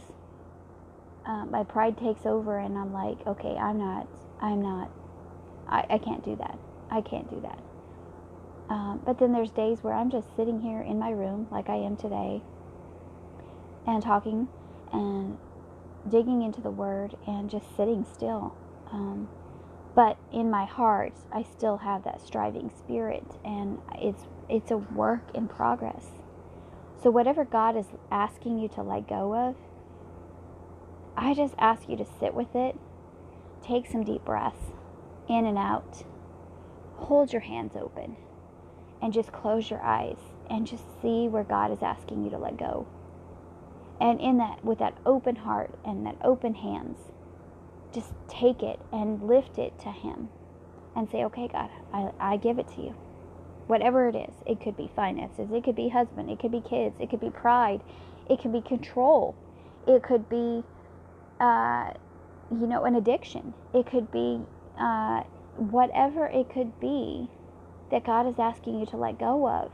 uh, 1.26 1.46
my 1.46 1.64
pride 1.64 1.96
takes 1.96 2.26
over, 2.26 2.58
and 2.58 2.76
I'm 2.76 2.92
like, 2.92 3.26
okay, 3.26 3.56
I'm 3.56 3.78
not, 3.78 4.08
I'm 4.40 4.60
not, 4.62 4.90
I, 5.68 5.84
I 5.90 5.98
can't 5.98 6.24
do 6.24 6.36
that. 6.36 6.58
I 6.90 7.00
can't 7.00 7.30
do 7.30 7.40
that. 7.42 7.58
Um, 8.68 9.00
but 9.04 9.18
then 9.18 9.32
there's 9.32 9.50
days 9.50 9.82
where 9.82 9.94
I'm 9.94 10.10
just 10.10 10.34
sitting 10.36 10.60
here 10.60 10.80
in 10.80 10.98
my 10.98 11.10
room, 11.10 11.48
like 11.50 11.68
I 11.68 11.76
am 11.76 11.96
today, 11.96 12.42
and 13.86 14.02
talking 14.02 14.48
and 14.92 15.38
digging 16.08 16.42
into 16.42 16.60
the 16.60 16.70
Word 16.70 17.16
and 17.26 17.50
just 17.50 17.76
sitting 17.76 18.04
still. 18.04 18.54
Um, 18.92 19.28
but 19.94 20.18
in 20.32 20.50
my 20.50 20.64
heart 20.64 21.14
i 21.32 21.42
still 21.42 21.78
have 21.78 22.04
that 22.04 22.20
striving 22.20 22.70
spirit 22.70 23.24
and 23.44 23.78
it's 23.98 24.24
it's 24.50 24.70
a 24.70 24.76
work 24.76 25.22
in 25.34 25.48
progress. 25.48 26.06
So 27.02 27.10
whatever 27.10 27.44
god 27.44 27.76
is 27.76 27.86
asking 28.10 28.58
you 28.58 28.68
to 28.68 28.82
let 28.82 29.08
go 29.08 29.34
of 29.34 29.56
i 31.16 31.34
just 31.34 31.54
ask 31.58 31.88
you 31.88 31.96
to 31.96 32.06
sit 32.18 32.34
with 32.34 32.54
it. 32.54 32.76
Take 33.62 33.86
some 33.86 34.04
deep 34.04 34.24
breaths 34.24 34.72
in 35.28 35.46
and 35.46 35.58
out. 35.58 36.04
Hold 36.96 37.32
your 37.32 37.42
hands 37.42 37.76
open 37.76 38.16
and 39.02 39.12
just 39.12 39.32
close 39.32 39.70
your 39.70 39.82
eyes 39.82 40.18
and 40.48 40.66
just 40.66 40.84
see 41.00 41.28
where 41.28 41.44
god 41.44 41.72
is 41.72 41.82
asking 41.82 42.24
you 42.24 42.30
to 42.30 42.38
let 42.38 42.56
go. 42.56 42.86
And 44.00 44.20
in 44.20 44.38
that 44.38 44.64
with 44.64 44.78
that 44.78 44.96
open 45.04 45.36
heart 45.36 45.78
and 45.84 46.06
that 46.06 46.16
open 46.22 46.54
hands 46.54 46.98
just 47.92 48.12
take 48.28 48.62
it 48.62 48.80
and 48.92 49.22
lift 49.22 49.58
it 49.58 49.78
to 49.80 49.90
Him 49.90 50.28
and 50.96 51.08
say, 51.10 51.24
okay, 51.24 51.48
God, 51.48 51.70
I, 51.92 52.10
I 52.18 52.36
give 52.36 52.58
it 52.58 52.68
to 52.74 52.82
you. 52.82 52.94
Whatever 53.70 54.08
it 54.08 54.16
is, 54.16 54.34
it 54.46 54.60
could 54.60 54.76
be 54.76 54.90
finances, 54.96 55.48
it 55.52 55.62
could 55.62 55.76
be 55.76 55.88
husband, 55.88 56.28
it 56.28 56.40
could 56.40 56.50
be 56.50 56.60
kids, 56.60 56.96
it 56.98 57.08
could 57.08 57.20
be 57.20 57.30
pride, 57.30 57.80
it 58.28 58.40
could 58.40 58.52
be 58.52 58.60
control, 58.60 59.36
it 59.86 60.02
could 60.02 60.28
be 60.28 60.64
uh, 61.40 61.92
you 62.50 62.66
know, 62.66 62.84
an 62.84 62.96
addiction. 62.96 63.54
It 63.74 63.86
could 63.86 64.10
be 64.10 64.40
uh, 64.78 65.22
whatever 65.56 66.26
it 66.26 66.50
could 66.50 66.78
be 66.80 67.28
that 67.90 68.04
God 68.04 68.28
is 68.28 68.38
asking 68.38 68.80
you 68.80 68.86
to 68.86 68.96
let 68.96 69.18
go 69.18 69.48
of. 69.48 69.72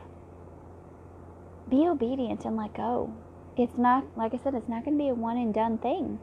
Be 1.68 1.88
obedient 1.88 2.44
and 2.44 2.56
let 2.56 2.74
go. 2.74 3.12
It's 3.56 3.76
not, 3.76 4.04
like 4.16 4.35
I 4.35 4.38
said, 4.38 4.54
it's 4.54 4.68
not 4.68 4.85
going 4.85 4.96
to 4.96 5.02
be 5.02 5.09
a 5.09 5.14
one 5.14 5.37
and 5.37 5.52
done 5.52 5.78
thing. 5.78 6.18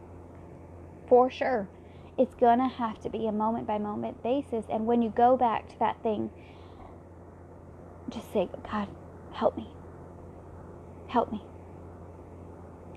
For 1.07 1.29
sure. 1.29 1.67
It's 2.17 2.35
going 2.35 2.59
to 2.59 2.67
have 2.67 3.01
to 3.01 3.09
be 3.09 3.27
a 3.27 3.31
moment 3.31 3.67
by 3.67 3.79
moment 3.79 4.21
basis. 4.23 4.65
And 4.71 4.85
when 4.85 5.01
you 5.01 5.09
go 5.09 5.35
back 5.35 5.67
to 5.69 5.79
that 5.79 6.01
thing, 6.03 6.29
just 8.13 8.31
say, 8.31 8.49
God, 8.69 8.87
help 9.31 9.57
me. 9.57 9.67
Help 11.07 11.31
me. 11.31 11.41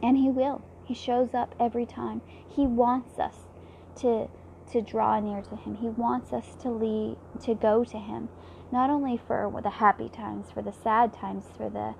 And 0.02 0.16
He 0.16 0.28
will. 0.28 0.62
He 0.84 0.94
shows 0.94 1.34
up 1.34 1.54
every 1.58 1.86
time. 1.86 2.22
He 2.48 2.66
wants 2.66 3.18
us 3.18 3.34
to 3.96 4.28
to 4.72 4.82
draw 4.82 5.20
near 5.20 5.42
to 5.42 5.56
him. 5.56 5.76
He 5.76 5.88
wants 5.88 6.32
us 6.32 6.56
to 6.62 6.70
lead 6.70 7.16
to 7.42 7.54
go 7.54 7.84
to 7.84 7.98
him, 7.98 8.28
not 8.72 8.90
only 8.90 9.16
for 9.16 9.52
the 9.62 9.70
happy 9.70 10.08
times, 10.08 10.50
for 10.50 10.62
the 10.62 10.72
sad 10.72 11.12
times, 11.12 11.44
for 11.56 11.70
the 11.70 11.94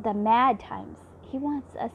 the 0.00 0.14
mad 0.14 0.58
times. 0.58 0.98
He 1.30 1.38
wants 1.38 1.76
us 1.76 1.92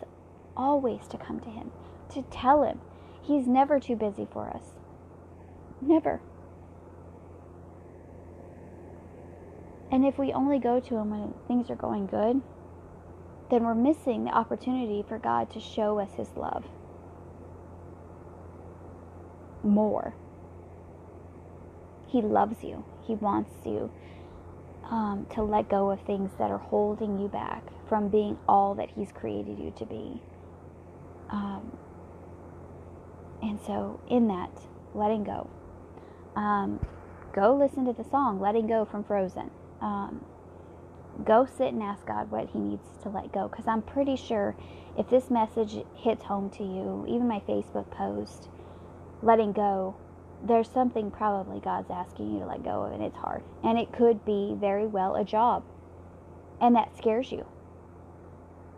always 0.56 1.08
to 1.10 1.17
come 1.17 1.39
to 1.41 1.50
him, 1.50 1.72
to 2.13 2.24
tell 2.24 2.63
him. 2.63 2.80
He's 3.22 3.48
never 3.48 3.80
too 3.80 3.96
busy 3.96 4.28
for 4.32 4.50
us. 4.50 4.63
Never. 5.82 6.22
And 9.91 10.06
if 10.06 10.17
we 10.17 10.34
only 10.34 10.60
go 10.60 10.80
to 10.80 10.95
him 10.97 11.10
when 11.12 11.34
things 11.47 11.69
are 11.69 11.76
going 11.76 12.08
good, 12.08 12.41
then 13.50 13.63
we're 13.63 13.76
missing 13.76 14.26
the 14.26 14.32
opportunity 14.32 15.04
for 15.08 15.17
God 15.17 15.50
to 15.52 15.60
show 15.60 16.00
us 16.00 16.13
his 16.15 16.30
love 16.36 16.65
more. 19.63 20.15
He 22.08 22.21
loves 22.21 22.63
you. 22.63 22.86
He 23.06 23.15
wants 23.15 23.52
you 23.65 23.91
um, 24.89 25.28
to 25.32 25.43
let 25.43 25.69
go 25.69 25.91
of 25.91 26.02
things 26.02 26.32
that 26.39 26.50
are 26.50 26.58
holding 26.58 27.19
you 27.19 27.28
back 27.28 27.63
from 27.88 28.08
being 28.10 28.38
all 28.47 28.76
that 28.76 28.89
He's 28.95 29.12
created 29.12 29.60
you 29.60 29.73
to 29.78 29.86
be. 29.86 30.21
Um, 31.30 31.78
and 33.41 33.60
so, 33.65 34.00
in 34.10 34.28
that, 34.30 34.52
letting 34.93 35.23
go. 35.23 35.50
Um, 36.36 36.86
go 37.34 37.56
listen 37.56 37.86
to 37.86 37.93
the 37.93 38.08
song 38.10 38.39
Letting 38.39 38.67
Go 38.67 38.86
from 38.86 39.04
Frozen. 39.04 39.52
Um, 39.81 40.25
go 41.23 41.45
sit 41.45 41.73
and 41.73 41.83
ask 41.83 42.05
God 42.05 42.31
what 42.31 42.49
He 42.49 42.59
needs 42.59 42.87
to 43.03 43.09
let 43.09 43.31
go. 43.31 43.47
Because 43.47 43.67
I'm 43.67 43.81
pretty 43.81 44.15
sure 44.15 44.55
if 44.97 45.09
this 45.09 45.29
message 45.29 45.83
hits 45.95 46.23
home 46.23 46.49
to 46.51 46.63
you, 46.63 47.05
even 47.07 47.27
my 47.27 47.39
Facebook 47.41 47.89
post, 47.91 48.49
letting 49.21 49.53
go, 49.53 49.95
there's 50.43 50.69
something 50.69 51.09
probably 51.09 51.59
God's 51.59 51.89
asking 51.89 52.33
you 52.33 52.39
to 52.39 52.45
let 52.45 52.63
go 52.63 52.83
of, 52.83 52.93
and 52.93 53.03
it's 53.03 53.17
hard. 53.17 53.43
And 53.63 53.77
it 53.77 53.91
could 53.91 54.23
be 54.25 54.55
very 54.59 54.85
well 54.85 55.15
a 55.15 55.23
job, 55.23 55.63
and 56.61 56.75
that 56.75 56.95
scares 56.97 57.31
you. 57.31 57.45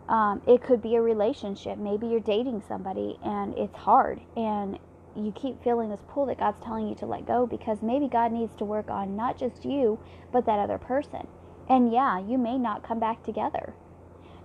Um, 0.08 0.42
it 0.46 0.60
could 0.62 0.82
be 0.82 0.96
a 0.96 1.02
relationship. 1.02 1.78
Maybe 1.78 2.08
you're 2.08 2.18
dating 2.18 2.64
somebody 2.66 3.16
and 3.24 3.56
it's 3.56 3.76
hard, 3.76 4.20
and 4.36 4.78
you 5.16 5.32
keep 5.32 5.62
feeling 5.62 5.90
this 5.90 6.02
pull 6.08 6.26
that 6.26 6.38
God's 6.38 6.62
telling 6.62 6.88
you 6.88 6.94
to 6.96 7.06
let 7.06 7.26
go 7.26 7.46
because 7.46 7.82
maybe 7.82 8.08
God 8.08 8.32
needs 8.32 8.54
to 8.56 8.64
work 8.64 8.90
on 8.90 9.16
not 9.16 9.38
just 9.38 9.64
you, 9.64 9.98
but 10.32 10.46
that 10.46 10.58
other 10.58 10.78
person. 10.78 11.26
And 11.68 11.92
yeah, 11.92 12.18
you 12.18 12.38
may 12.38 12.58
not 12.58 12.82
come 12.82 13.00
back 13.00 13.22
together. 13.22 13.74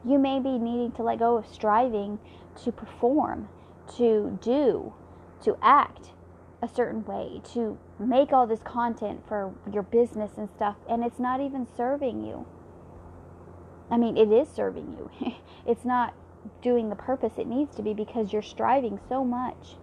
You 0.04 0.20
may 0.20 0.40
be 0.40 0.58
needing 0.58 0.92
to 0.94 1.04
let 1.04 1.20
go 1.20 1.38
of 1.38 1.48
striving 1.48 2.20
to 2.64 2.72
perform, 2.72 3.50
to 3.98 4.38
do, 4.42 4.94
to 5.44 5.58
act 5.62 6.12
a 6.62 6.68
certain 6.68 7.04
way, 7.06 7.42
to 7.54 7.78
make 8.00 8.32
all 8.32 8.48
this 8.48 8.62
content 8.64 9.24
for 9.28 9.54
your 9.72 9.84
business 9.84 10.32
and 10.38 10.50
stuff, 10.50 10.76
and 10.90 11.04
it's 11.04 11.20
not 11.20 11.42
even 11.42 11.68
serving 11.76 12.24
you. 12.26 12.46
I 13.90 13.98
mean, 13.98 14.18
it 14.18 14.32
is 14.32 14.50
serving 14.50 14.98
you. 14.98 15.34
it's 15.68 15.86
not 15.86 16.14
doing 16.62 16.90
the 16.90 16.96
purpose 16.96 17.34
it 17.38 17.48
needs 17.48 17.76
to 17.76 17.82
be 17.82 17.94
because 17.94 18.34
you're 18.34 18.42
striving 18.42 19.00
so 19.10 19.24
much. 19.24 19.76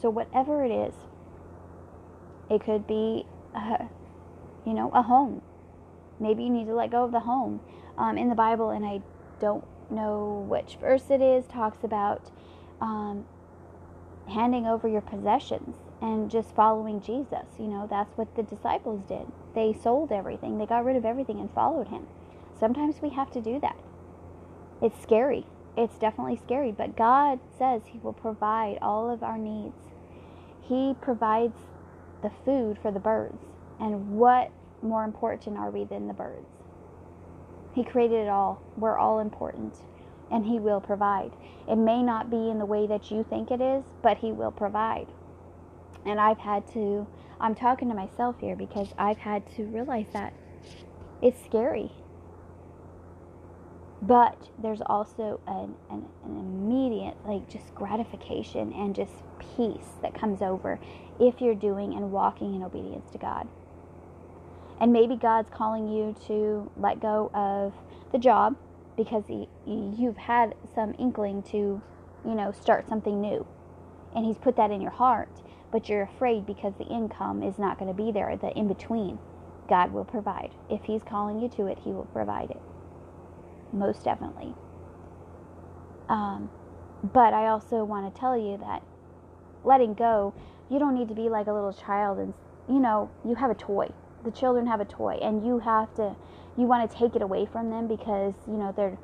So, 0.00 0.10
whatever 0.10 0.64
it 0.64 0.70
is, 0.70 0.94
it 2.50 2.62
could 2.62 2.86
be, 2.86 3.24
uh, 3.54 3.86
you 4.64 4.74
know, 4.74 4.90
a 4.94 5.02
home. 5.02 5.42
Maybe 6.20 6.44
you 6.44 6.50
need 6.50 6.66
to 6.66 6.74
let 6.74 6.90
go 6.90 7.04
of 7.04 7.12
the 7.12 7.20
home. 7.20 7.60
Um, 7.98 8.18
in 8.18 8.28
the 8.28 8.34
Bible, 8.34 8.70
and 8.70 8.84
I 8.84 9.00
don't 9.40 9.64
know 9.90 10.46
which 10.48 10.76
verse 10.80 11.10
it 11.10 11.22
is, 11.22 11.46
talks 11.46 11.82
about 11.82 12.30
um, 12.80 13.24
handing 14.28 14.66
over 14.66 14.88
your 14.88 15.00
possessions 15.00 15.76
and 16.02 16.30
just 16.30 16.54
following 16.54 17.00
Jesus. 17.00 17.46
You 17.58 17.68
know, 17.68 17.86
that's 17.88 18.16
what 18.18 18.34
the 18.36 18.42
disciples 18.42 19.02
did. 19.08 19.26
They 19.54 19.72
sold 19.72 20.12
everything, 20.12 20.58
they 20.58 20.66
got 20.66 20.84
rid 20.84 20.96
of 20.96 21.04
everything 21.04 21.40
and 21.40 21.50
followed 21.50 21.88
him. 21.88 22.06
Sometimes 22.58 23.00
we 23.00 23.10
have 23.10 23.30
to 23.32 23.40
do 23.40 23.60
that. 23.60 23.76
It's 24.82 25.00
scary. 25.02 25.46
It's 25.76 25.98
definitely 25.98 26.36
scary, 26.36 26.72
but 26.72 26.96
God 26.96 27.40
says 27.58 27.82
He 27.86 27.98
will 27.98 28.12
provide 28.12 28.78
all 28.80 29.10
of 29.10 29.22
our 29.22 29.38
needs. 29.38 29.76
He 30.62 30.94
provides 31.00 31.58
the 32.22 32.30
food 32.44 32.78
for 32.80 32.90
the 32.90 33.00
birds. 33.00 33.44
And 33.78 34.16
what 34.16 34.50
more 34.82 35.04
important 35.04 35.58
are 35.58 35.70
we 35.70 35.84
than 35.84 36.08
the 36.08 36.14
birds? 36.14 36.48
He 37.74 37.84
created 37.84 38.24
it 38.24 38.28
all. 38.28 38.62
We're 38.76 38.96
all 38.98 39.20
important 39.20 39.74
and 40.30 40.44
He 40.44 40.58
will 40.58 40.80
provide. 40.80 41.32
It 41.68 41.76
may 41.76 42.02
not 42.02 42.30
be 42.30 42.50
in 42.50 42.58
the 42.58 42.66
way 42.66 42.86
that 42.86 43.10
you 43.10 43.24
think 43.28 43.50
it 43.50 43.60
is, 43.60 43.84
but 44.02 44.18
He 44.18 44.32
will 44.32 44.50
provide. 44.50 45.06
And 46.04 46.20
I've 46.20 46.38
had 46.38 46.66
to, 46.72 47.06
I'm 47.40 47.54
talking 47.54 47.88
to 47.88 47.94
myself 47.94 48.36
here 48.40 48.56
because 48.56 48.88
I've 48.98 49.18
had 49.18 49.48
to 49.56 49.64
realize 49.64 50.06
that 50.12 50.32
it's 51.22 51.42
scary. 51.44 51.92
But 54.02 54.50
there's 54.58 54.82
also 54.84 55.40
an, 55.46 55.74
an, 55.90 56.06
an 56.24 56.36
immediate, 56.38 57.16
like, 57.24 57.48
just 57.48 57.74
gratification 57.74 58.72
and 58.72 58.94
just 58.94 59.12
peace 59.56 59.88
that 60.02 60.14
comes 60.14 60.42
over 60.42 60.78
if 61.18 61.40
you're 61.40 61.54
doing 61.54 61.94
and 61.94 62.12
walking 62.12 62.54
in 62.54 62.62
obedience 62.62 63.10
to 63.12 63.18
God. 63.18 63.48
And 64.80 64.92
maybe 64.92 65.16
God's 65.16 65.48
calling 65.50 65.88
you 65.88 66.14
to 66.26 66.70
let 66.76 67.00
go 67.00 67.30
of 67.32 67.72
the 68.12 68.18
job 68.18 68.56
because 68.96 69.24
you've 69.66 70.16
had 70.16 70.54
some 70.74 70.94
inkling 70.98 71.42
to, 71.44 71.80
you 72.24 72.34
know, 72.34 72.52
start 72.52 72.88
something 72.88 73.20
new. 73.20 73.46
And 74.14 74.24
He's 74.24 74.38
put 74.38 74.56
that 74.56 74.70
in 74.70 74.80
your 74.80 74.90
heart, 74.90 75.30
but 75.72 75.88
you're 75.88 76.02
afraid 76.02 76.46
because 76.46 76.74
the 76.78 76.86
income 76.86 77.42
is 77.42 77.58
not 77.58 77.78
going 77.78 77.90
to 77.90 77.96
be 77.96 78.12
there, 78.12 78.36
the 78.36 78.50
in 78.56 78.68
between. 78.68 79.18
God 79.68 79.92
will 79.92 80.04
provide. 80.04 80.52
If 80.70 80.84
He's 80.84 81.02
calling 81.02 81.40
you 81.40 81.48
to 81.50 81.66
it, 81.66 81.78
He 81.82 81.90
will 81.90 82.08
provide 82.12 82.50
it. 82.50 82.60
Most 83.72 84.04
definitely. 84.04 84.54
Um, 86.08 86.50
but 87.02 87.34
I 87.34 87.48
also 87.48 87.84
want 87.84 88.12
to 88.12 88.20
tell 88.20 88.36
you 88.36 88.58
that 88.58 88.82
letting 89.64 89.94
go, 89.94 90.34
you 90.70 90.78
don't 90.78 90.94
need 90.94 91.08
to 91.08 91.14
be 91.14 91.28
like 91.28 91.46
a 91.46 91.52
little 91.52 91.72
child 91.72 92.18
and, 92.18 92.34
you 92.68 92.78
know, 92.78 93.10
you 93.24 93.34
have 93.34 93.50
a 93.50 93.54
toy. 93.54 93.88
The 94.24 94.30
children 94.30 94.66
have 94.66 94.80
a 94.80 94.84
toy, 94.84 95.18
and 95.22 95.46
you 95.46 95.60
have 95.60 95.94
to 95.94 96.16
you 96.56 96.64
want 96.64 96.90
to 96.90 96.96
take 96.96 97.14
it 97.14 97.22
away 97.22 97.46
from 97.46 97.70
them 97.70 97.86
because 97.86 98.34
you 98.48 98.54
know 98.54 98.72
they're 98.74 98.98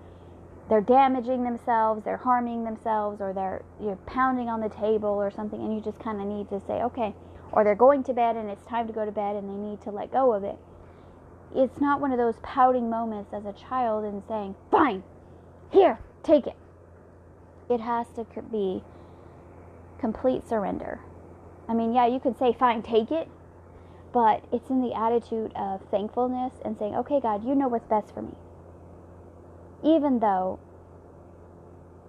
they're 0.68 0.80
damaging 0.80 1.44
themselves, 1.44 2.04
they're 2.04 2.16
harming 2.16 2.64
themselves, 2.64 3.20
or 3.20 3.32
they're 3.32 3.62
you're 3.80 3.96
pounding 4.06 4.48
on 4.48 4.60
the 4.60 4.68
table 4.68 5.10
or 5.10 5.30
something, 5.30 5.60
and 5.60 5.74
you 5.74 5.80
just 5.80 6.00
kind 6.00 6.20
of 6.20 6.26
need 6.26 6.48
to 6.48 6.60
say, 6.66 6.82
okay, 6.82 7.14
or 7.52 7.62
they're 7.62 7.74
going 7.74 8.02
to 8.04 8.14
bed 8.14 8.36
and 8.36 8.50
it's 8.50 8.64
time 8.64 8.86
to 8.86 8.92
go 8.92 9.04
to 9.04 9.12
bed 9.12 9.36
and 9.36 9.48
they 9.48 9.54
need 9.54 9.80
to 9.82 9.90
let 9.90 10.10
go 10.10 10.32
of 10.32 10.42
it. 10.42 10.58
It's 11.54 11.80
not 11.80 12.00
one 12.00 12.12
of 12.12 12.18
those 12.18 12.36
pouting 12.42 12.88
moments 12.88 13.32
as 13.32 13.44
a 13.44 13.52
child 13.52 14.04
and 14.04 14.22
saying, 14.26 14.54
fine, 14.70 15.02
here, 15.70 15.98
take 16.22 16.46
it. 16.46 16.56
It 17.68 17.80
has 17.80 18.06
to 18.16 18.24
be 18.50 18.82
complete 19.98 20.48
surrender. 20.48 21.00
I 21.68 21.74
mean, 21.74 21.94
yeah, 21.94 22.06
you 22.06 22.20
could 22.20 22.38
say, 22.38 22.52
fine, 22.52 22.82
take 22.82 23.10
it, 23.10 23.28
but 24.12 24.44
it's 24.52 24.68
in 24.68 24.82
the 24.82 24.94
attitude 24.94 25.52
of 25.54 25.80
thankfulness 25.90 26.54
and 26.64 26.76
saying, 26.78 26.94
okay, 26.96 27.20
God, 27.20 27.46
you 27.46 27.54
know 27.54 27.68
what's 27.68 27.86
best 27.86 28.12
for 28.12 28.22
me. 28.22 28.34
Even 29.82 30.18
though 30.18 30.58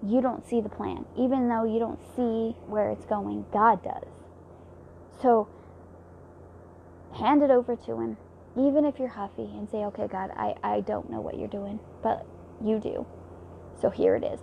you 0.02 0.20
don't 0.20 0.46
see 0.46 0.60
the 0.60 0.68
plan, 0.68 1.06
even 1.16 1.48
though 1.48 1.64
you 1.64 1.78
don't 1.78 2.00
see 2.14 2.56
where 2.66 2.90
it's 2.90 3.04
going, 3.06 3.46
God 3.52 3.82
does. 3.82 4.08
So 5.20 5.48
hand 7.18 7.42
it 7.42 7.50
over 7.50 7.76
to 7.76 8.00
Him, 8.00 8.16
even 8.56 8.84
if 8.84 8.98
you're 8.98 9.08
huffy, 9.08 9.44
and 9.44 9.68
say, 9.68 9.78
okay, 9.78 10.06
God, 10.06 10.30
I, 10.36 10.54
I 10.62 10.80
don't 10.80 11.10
know 11.10 11.20
what 11.20 11.38
you're 11.38 11.48
doing, 11.48 11.80
but 12.02 12.26
you 12.62 12.78
do. 12.78 13.06
So 13.80 13.90
here 13.90 14.14
it 14.14 14.24
is. 14.24 14.40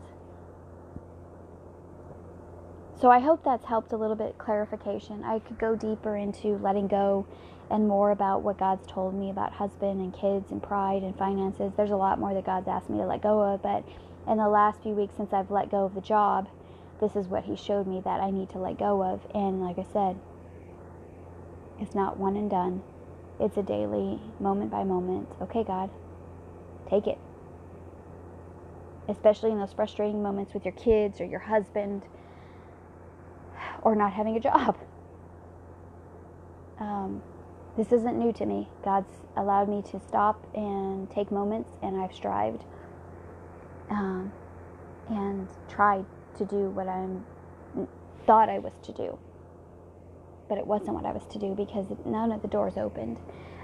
So 3.00 3.10
I 3.10 3.19
hope 3.19 3.43
that's 3.43 3.65
helped 3.65 3.93
a 3.93 3.97
little 3.97 4.15
bit 4.15 4.38
clarification. 4.38 5.24
I 5.24 5.39
could 5.39 5.58
go 5.58 5.76
deeper 5.76 6.15
into 6.15 6.58
letting 6.58 6.88
go 6.88 7.26
and 7.71 7.88
more 7.88 8.12
about 8.12 8.43
what 8.43 8.58
God's 8.58 8.86
told 8.86 9.15
me 9.15 9.30
about 9.30 9.54
husband 9.54 10.02
and 10.02 10.13
kids 10.13 10.52
and 10.52 10.62
pride 10.62 11.02
and 11.02 11.17
finances. 11.17 11.71
There's 11.76 11.91
a 11.91 11.95
lot 11.95 12.19
more 12.19 12.34
that 12.34 12.45
God's 12.45 12.67
asked 12.67 12.89
me 12.89 12.97
to 12.97 13.06
let 13.06 13.24
go 13.24 13.41
of, 13.41 13.63
but 13.63 13.84
in 14.28 14.38
the 14.38 14.50
last 14.50 14.84
few 14.84 14.91
weeks 14.91 15.15
since 15.15 15.34
I've 15.34 15.50
let 15.50 15.71
go 15.71 15.86
of 15.86 15.95
the 15.95 16.02
job 16.02 16.47
this 17.02 17.15
is 17.15 17.28
what 17.28 17.43
He 17.43 17.56
showed 17.56 17.88
me 17.88 18.00
that 18.06 18.21
I 18.21 18.30
need 18.30 18.50
to 18.52 18.60
let 18.60 18.78
go 18.78 19.04
of. 19.04 19.26
And 19.34 19.60
like 19.60 19.80
I 19.80 19.86
said, 19.91 20.17
it's 21.80 21.95
not 21.95 22.17
one 22.17 22.38
and 22.38 22.50
done, 22.50 22.84
it's 23.41 23.58
a 23.58 23.63
daily, 23.63 24.19
moment 24.39 24.71
by 24.71 24.84
moment. 24.84 25.27
Okay, 25.41 25.63
God, 25.63 25.89
take 26.89 27.08
it. 27.08 27.17
Especially 29.10 29.51
in 29.51 29.60
those 29.60 29.73
frustrating 29.73 30.21
moments 30.21 30.54
with 30.54 30.63
your 30.63 30.73
kids 30.73 31.19
or 31.19 31.25
your 31.25 31.39
husband 31.39 32.04
or 33.82 33.95
not 33.95 34.13
having 34.13 34.38
a 34.38 34.39
job. 34.39 34.77
Um, 36.80 37.21
this 37.77 37.91
isn't 37.91 38.17
new 38.17 38.32
to 38.34 38.45
me. 38.45 38.69
God's 38.84 39.12
allowed 39.36 39.69
me 39.69 39.82
to 39.91 39.99
stop 40.08 40.45
and 40.56 41.10
take 41.10 41.32
moments, 41.32 41.71
and 41.82 41.99
I've 41.99 42.13
strived 42.13 42.63
um, 43.89 44.32
and 45.10 45.47
tried 45.69 46.06
to 46.38 46.45
do 46.45 46.69
what 46.69 46.88
I 46.88 47.08
thought 48.25 48.49
I 48.49 48.60
was 48.60 48.73
to 48.84 48.91
do. 48.91 49.17
But 50.51 50.57
it 50.57 50.67
wasn't 50.67 50.95
what 50.95 51.05
I 51.05 51.13
was 51.13 51.25
to 51.27 51.39
do 51.39 51.55
because 51.55 51.85
none 52.05 52.33
of 52.33 52.41
the 52.41 52.49
doors 52.49 52.75
opened. 52.75 53.21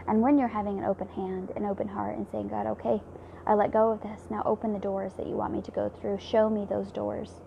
And 0.08 0.21
when 0.21 0.38
you're 0.38 0.47
having 0.47 0.80
an 0.80 0.86
open 0.86 1.10
hand, 1.10 1.52
an 1.58 1.65
open 1.65 1.89
heart, 1.89 2.15
and 2.15 2.26
saying, 2.32 2.47
God, 2.47 2.65
okay, 2.65 3.02
I 3.45 3.56
let 3.56 3.73
go 3.73 3.91
of 3.91 4.02
this. 4.02 4.21
Now 4.30 4.41
open 4.45 4.71
the 4.71 4.80
doors 4.80 5.12
that 5.17 5.28
you 5.28 5.36
want 5.36 5.52
me 5.52 5.62
to 5.63 5.71
go 5.71 5.89
through. 5.89 6.17
Show 6.19 6.50
me 6.50 6.65
those 6.69 6.93
doors. 6.93 7.41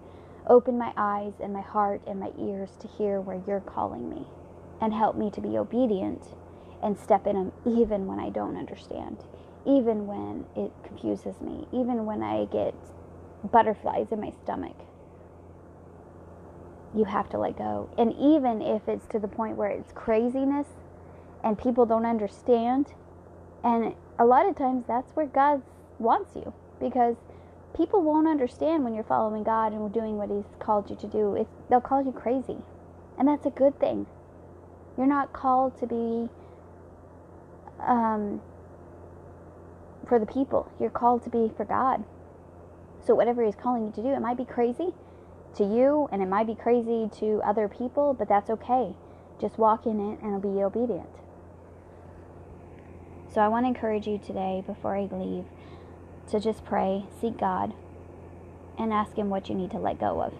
Open 0.46 0.76
my 0.76 0.92
eyes 0.94 1.32
and 1.42 1.54
my 1.54 1.62
heart 1.62 2.02
and 2.06 2.20
my 2.20 2.32
ears 2.38 2.68
to 2.80 2.86
hear 2.86 3.18
where 3.22 3.40
you're 3.46 3.60
calling 3.60 4.10
me. 4.10 4.26
And 4.78 4.92
help 4.92 5.16
me 5.16 5.30
to 5.30 5.40
be 5.40 5.56
obedient 5.56 6.22
and 6.82 6.98
step 6.98 7.26
in 7.26 7.36
them 7.36 7.52
even 7.64 8.06
when 8.06 8.20
I 8.20 8.28
don't 8.28 8.58
understand, 8.58 9.24
even 9.64 10.06
when 10.06 10.44
it 10.54 10.70
confuses 10.84 11.40
me, 11.40 11.66
even 11.72 12.04
when 12.04 12.22
I 12.22 12.44
get 12.44 12.74
butterflies 13.50 14.12
in 14.12 14.20
my 14.20 14.34
stomach. 14.44 14.76
You 16.94 17.04
have 17.04 17.28
to 17.30 17.38
let 17.38 17.56
go. 17.56 17.88
And 17.96 18.12
even 18.14 18.60
if 18.60 18.88
it's 18.88 19.06
to 19.08 19.18
the 19.18 19.28
point 19.28 19.56
where 19.56 19.70
it's 19.70 19.92
craziness 19.92 20.66
and 21.44 21.58
people 21.58 21.86
don't 21.86 22.06
understand, 22.06 22.94
and 23.62 23.94
a 24.18 24.24
lot 24.24 24.48
of 24.48 24.56
times 24.56 24.84
that's 24.88 25.12
where 25.14 25.26
God 25.26 25.62
wants 25.98 26.34
you 26.34 26.52
because 26.80 27.16
people 27.76 28.02
won't 28.02 28.26
understand 28.26 28.84
when 28.84 28.94
you're 28.94 29.04
following 29.04 29.44
God 29.44 29.72
and 29.72 29.92
doing 29.92 30.16
what 30.16 30.30
He's 30.30 30.56
called 30.58 30.90
you 30.90 30.96
to 30.96 31.06
do. 31.06 31.36
It's, 31.36 31.50
they'll 31.68 31.80
call 31.80 32.04
you 32.04 32.12
crazy. 32.12 32.56
And 33.18 33.28
that's 33.28 33.46
a 33.46 33.50
good 33.50 33.78
thing. 33.78 34.06
You're 34.96 35.06
not 35.06 35.32
called 35.32 35.78
to 35.78 35.86
be 35.86 36.28
um, 37.86 38.40
for 40.08 40.18
the 40.18 40.26
people. 40.26 40.70
You're 40.80 40.90
called 40.90 41.22
to 41.24 41.30
be 41.30 41.52
for 41.56 41.64
God. 41.64 42.02
So 43.06 43.14
whatever 43.14 43.44
He's 43.44 43.54
calling 43.54 43.86
you 43.86 43.92
to 43.92 44.02
do, 44.02 44.08
it 44.08 44.20
might 44.20 44.36
be 44.36 44.44
crazy 44.44 44.92
to 45.56 45.64
you 45.64 46.08
and 46.12 46.22
it 46.22 46.28
might 46.28 46.46
be 46.46 46.54
crazy 46.54 47.10
to 47.18 47.40
other 47.44 47.68
people, 47.68 48.14
but 48.14 48.28
that's 48.28 48.50
okay. 48.50 48.94
Just 49.40 49.58
walk 49.58 49.86
in 49.86 50.12
it 50.12 50.20
and 50.22 50.40
be 50.42 50.62
obedient. 50.62 51.08
So 53.32 53.40
I 53.40 53.48
want 53.48 53.64
to 53.64 53.68
encourage 53.68 54.06
you 54.06 54.18
today 54.18 54.62
before 54.66 54.96
I 54.96 55.08
leave 55.10 55.44
to 56.30 56.40
just 56.40 56.64
pray, 56.64 57.04
seek 57.20 57.38
God, 57.38 57.72
and 58.78 58.92
ask 58.92 59.16
Him 59.16 59.30
what 59.30 59.48
you 59.48 59.54
need 59.54 59.70
to 59.70 59.78
let 59.78 59.98
go 59.98 60.20
of. 60.22 60.32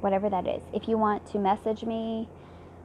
Whatever 0.00 0.28
that 0.30 0.46
is. 0.46 0.62
If 0.72 0.88
you 0.88 0.98
want 0.98 1.26
to 1.32 1.38
message 1.38 1.82
me, 1.82 2.28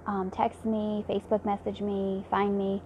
um, 0.08 0.32
text 0.32 0.66
me, 0.66 1.06
Facebook 1.08 1.46
message 1.46 1.82
me, 1.82 2.26
find 2.30 2.58
me, 2.58 2.82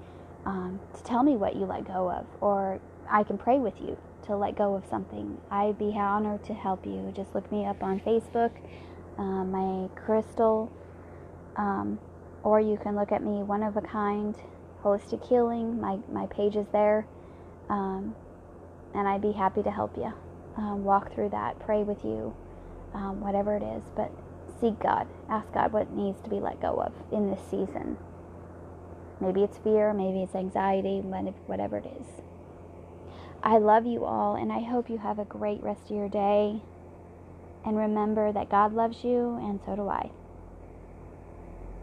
um, 0.46 0.80
to 0.96 1.04
tell 1.04 1.24
me 1.24 1.36
what 1.36 1.56
you 1.56 1.66
let 1.66 1.86
go 1.86 2.12
of, 2.12 2.26
or 2.42 2.80
I 3.10 3.24
can 3.24 3.38
pray 3.38 3.58
with 3.60 3.80
you 3.80 3.98
to 4.28 4.36
let 4.36 4.56
go 4.56 4.76
of 4.76 4.86
something. 4.90 5.38
I'd 5.52 5.78
be 5.78 5.94
honored 5.98 6.44
to 6.46 6.54
help 6.54 6.86
you. 6.86 7.12
Just 7.16 7.34
look 7.36 7.52
me 7.52 7.66
up 7.66 7.84
on 7.84 8.00
Facebook, 8.00 8.52
um, 9.18 9.52
my 9.52 9.90
Crystal, 9.96 10.72
um, 11.56 12.00
or 12.44 12.60
you 12.60 12.78
can 12.78 12.96
look 12.96 13.12
at 13.12 13.24
me, 13.24 13.44
One 13.44 13.64
of 13.64 13.78
a 13.78 13.82
Kind, 13.82 14.36
Holistic 14.84 15.28
Healing. 15.28 15.80
My, 15.80 16.00
my 16.12 16.26
page 16.28 16.56
is 16.56 16.68
there, 16.72 17.08
um, 17.70 18.16
and 18.94 19.08
I'd 19.08 19.22
be 19.22 19.32
happy 19.32 19.64
to 19.64 19.72
help 19.72 19.98
you 19.98 20.14
um, 20.58 20.84
walk 20.84 21.14
through 21.14 21.30
that, 21.30 21.60
pray 21.60 21.84
with 21.84 22.04
you, 22.04 22.36
um, 22.94 23.22
whatever 23.22 23.56
it 23.56 23.64
is. 23.64 23.84
But 23.96 24.12
seek 24.60 24.80
God, 24.80 25.08
ask 25.30 25.52
God 25.54 25.74
what 25.74 25.92
needs 25.94 26.22
to 26.22 26.30
be 26.30 26.40
let 26.40 26.62
go 26.62 26.76
of 26.76 26.94
in 27.12 27.30
this 27.30 27.42
season. 27.50 27.98
Maybe 29.20 29.44
it's 29.44 29.58
fear, 29.58 29.94
maybe 29.94 30.24
it's 30.24 30.36
anxiety, 30.36 31.00
whatever 31.00 31.78
it 31.78 31.86
is. 31.86 32.35
I 33.46 33.60
love 33.60 33.86
you 33.88 34.06
all, 34.06 34.36
and 34.36 34.52
I 34.52 34.62
hope 34.62 34.90
you 34.90 35.00
have 35.00 35.20
a 35.20 35.26
great 35.26 35.64
rest 35.64 35.92
of 35.92 35.98
your 35.98 36.10
day. 36.10 36.64
And 37.66 37.78
remember 37.78 38.34
that 38.34 38.50
God 38.50 38.74
loves 38.74 39.04
you, 39.04 39.38
and 39.38 39.62
so 39.66 39.76
do 39.78 39.90
I. 39.90 40.12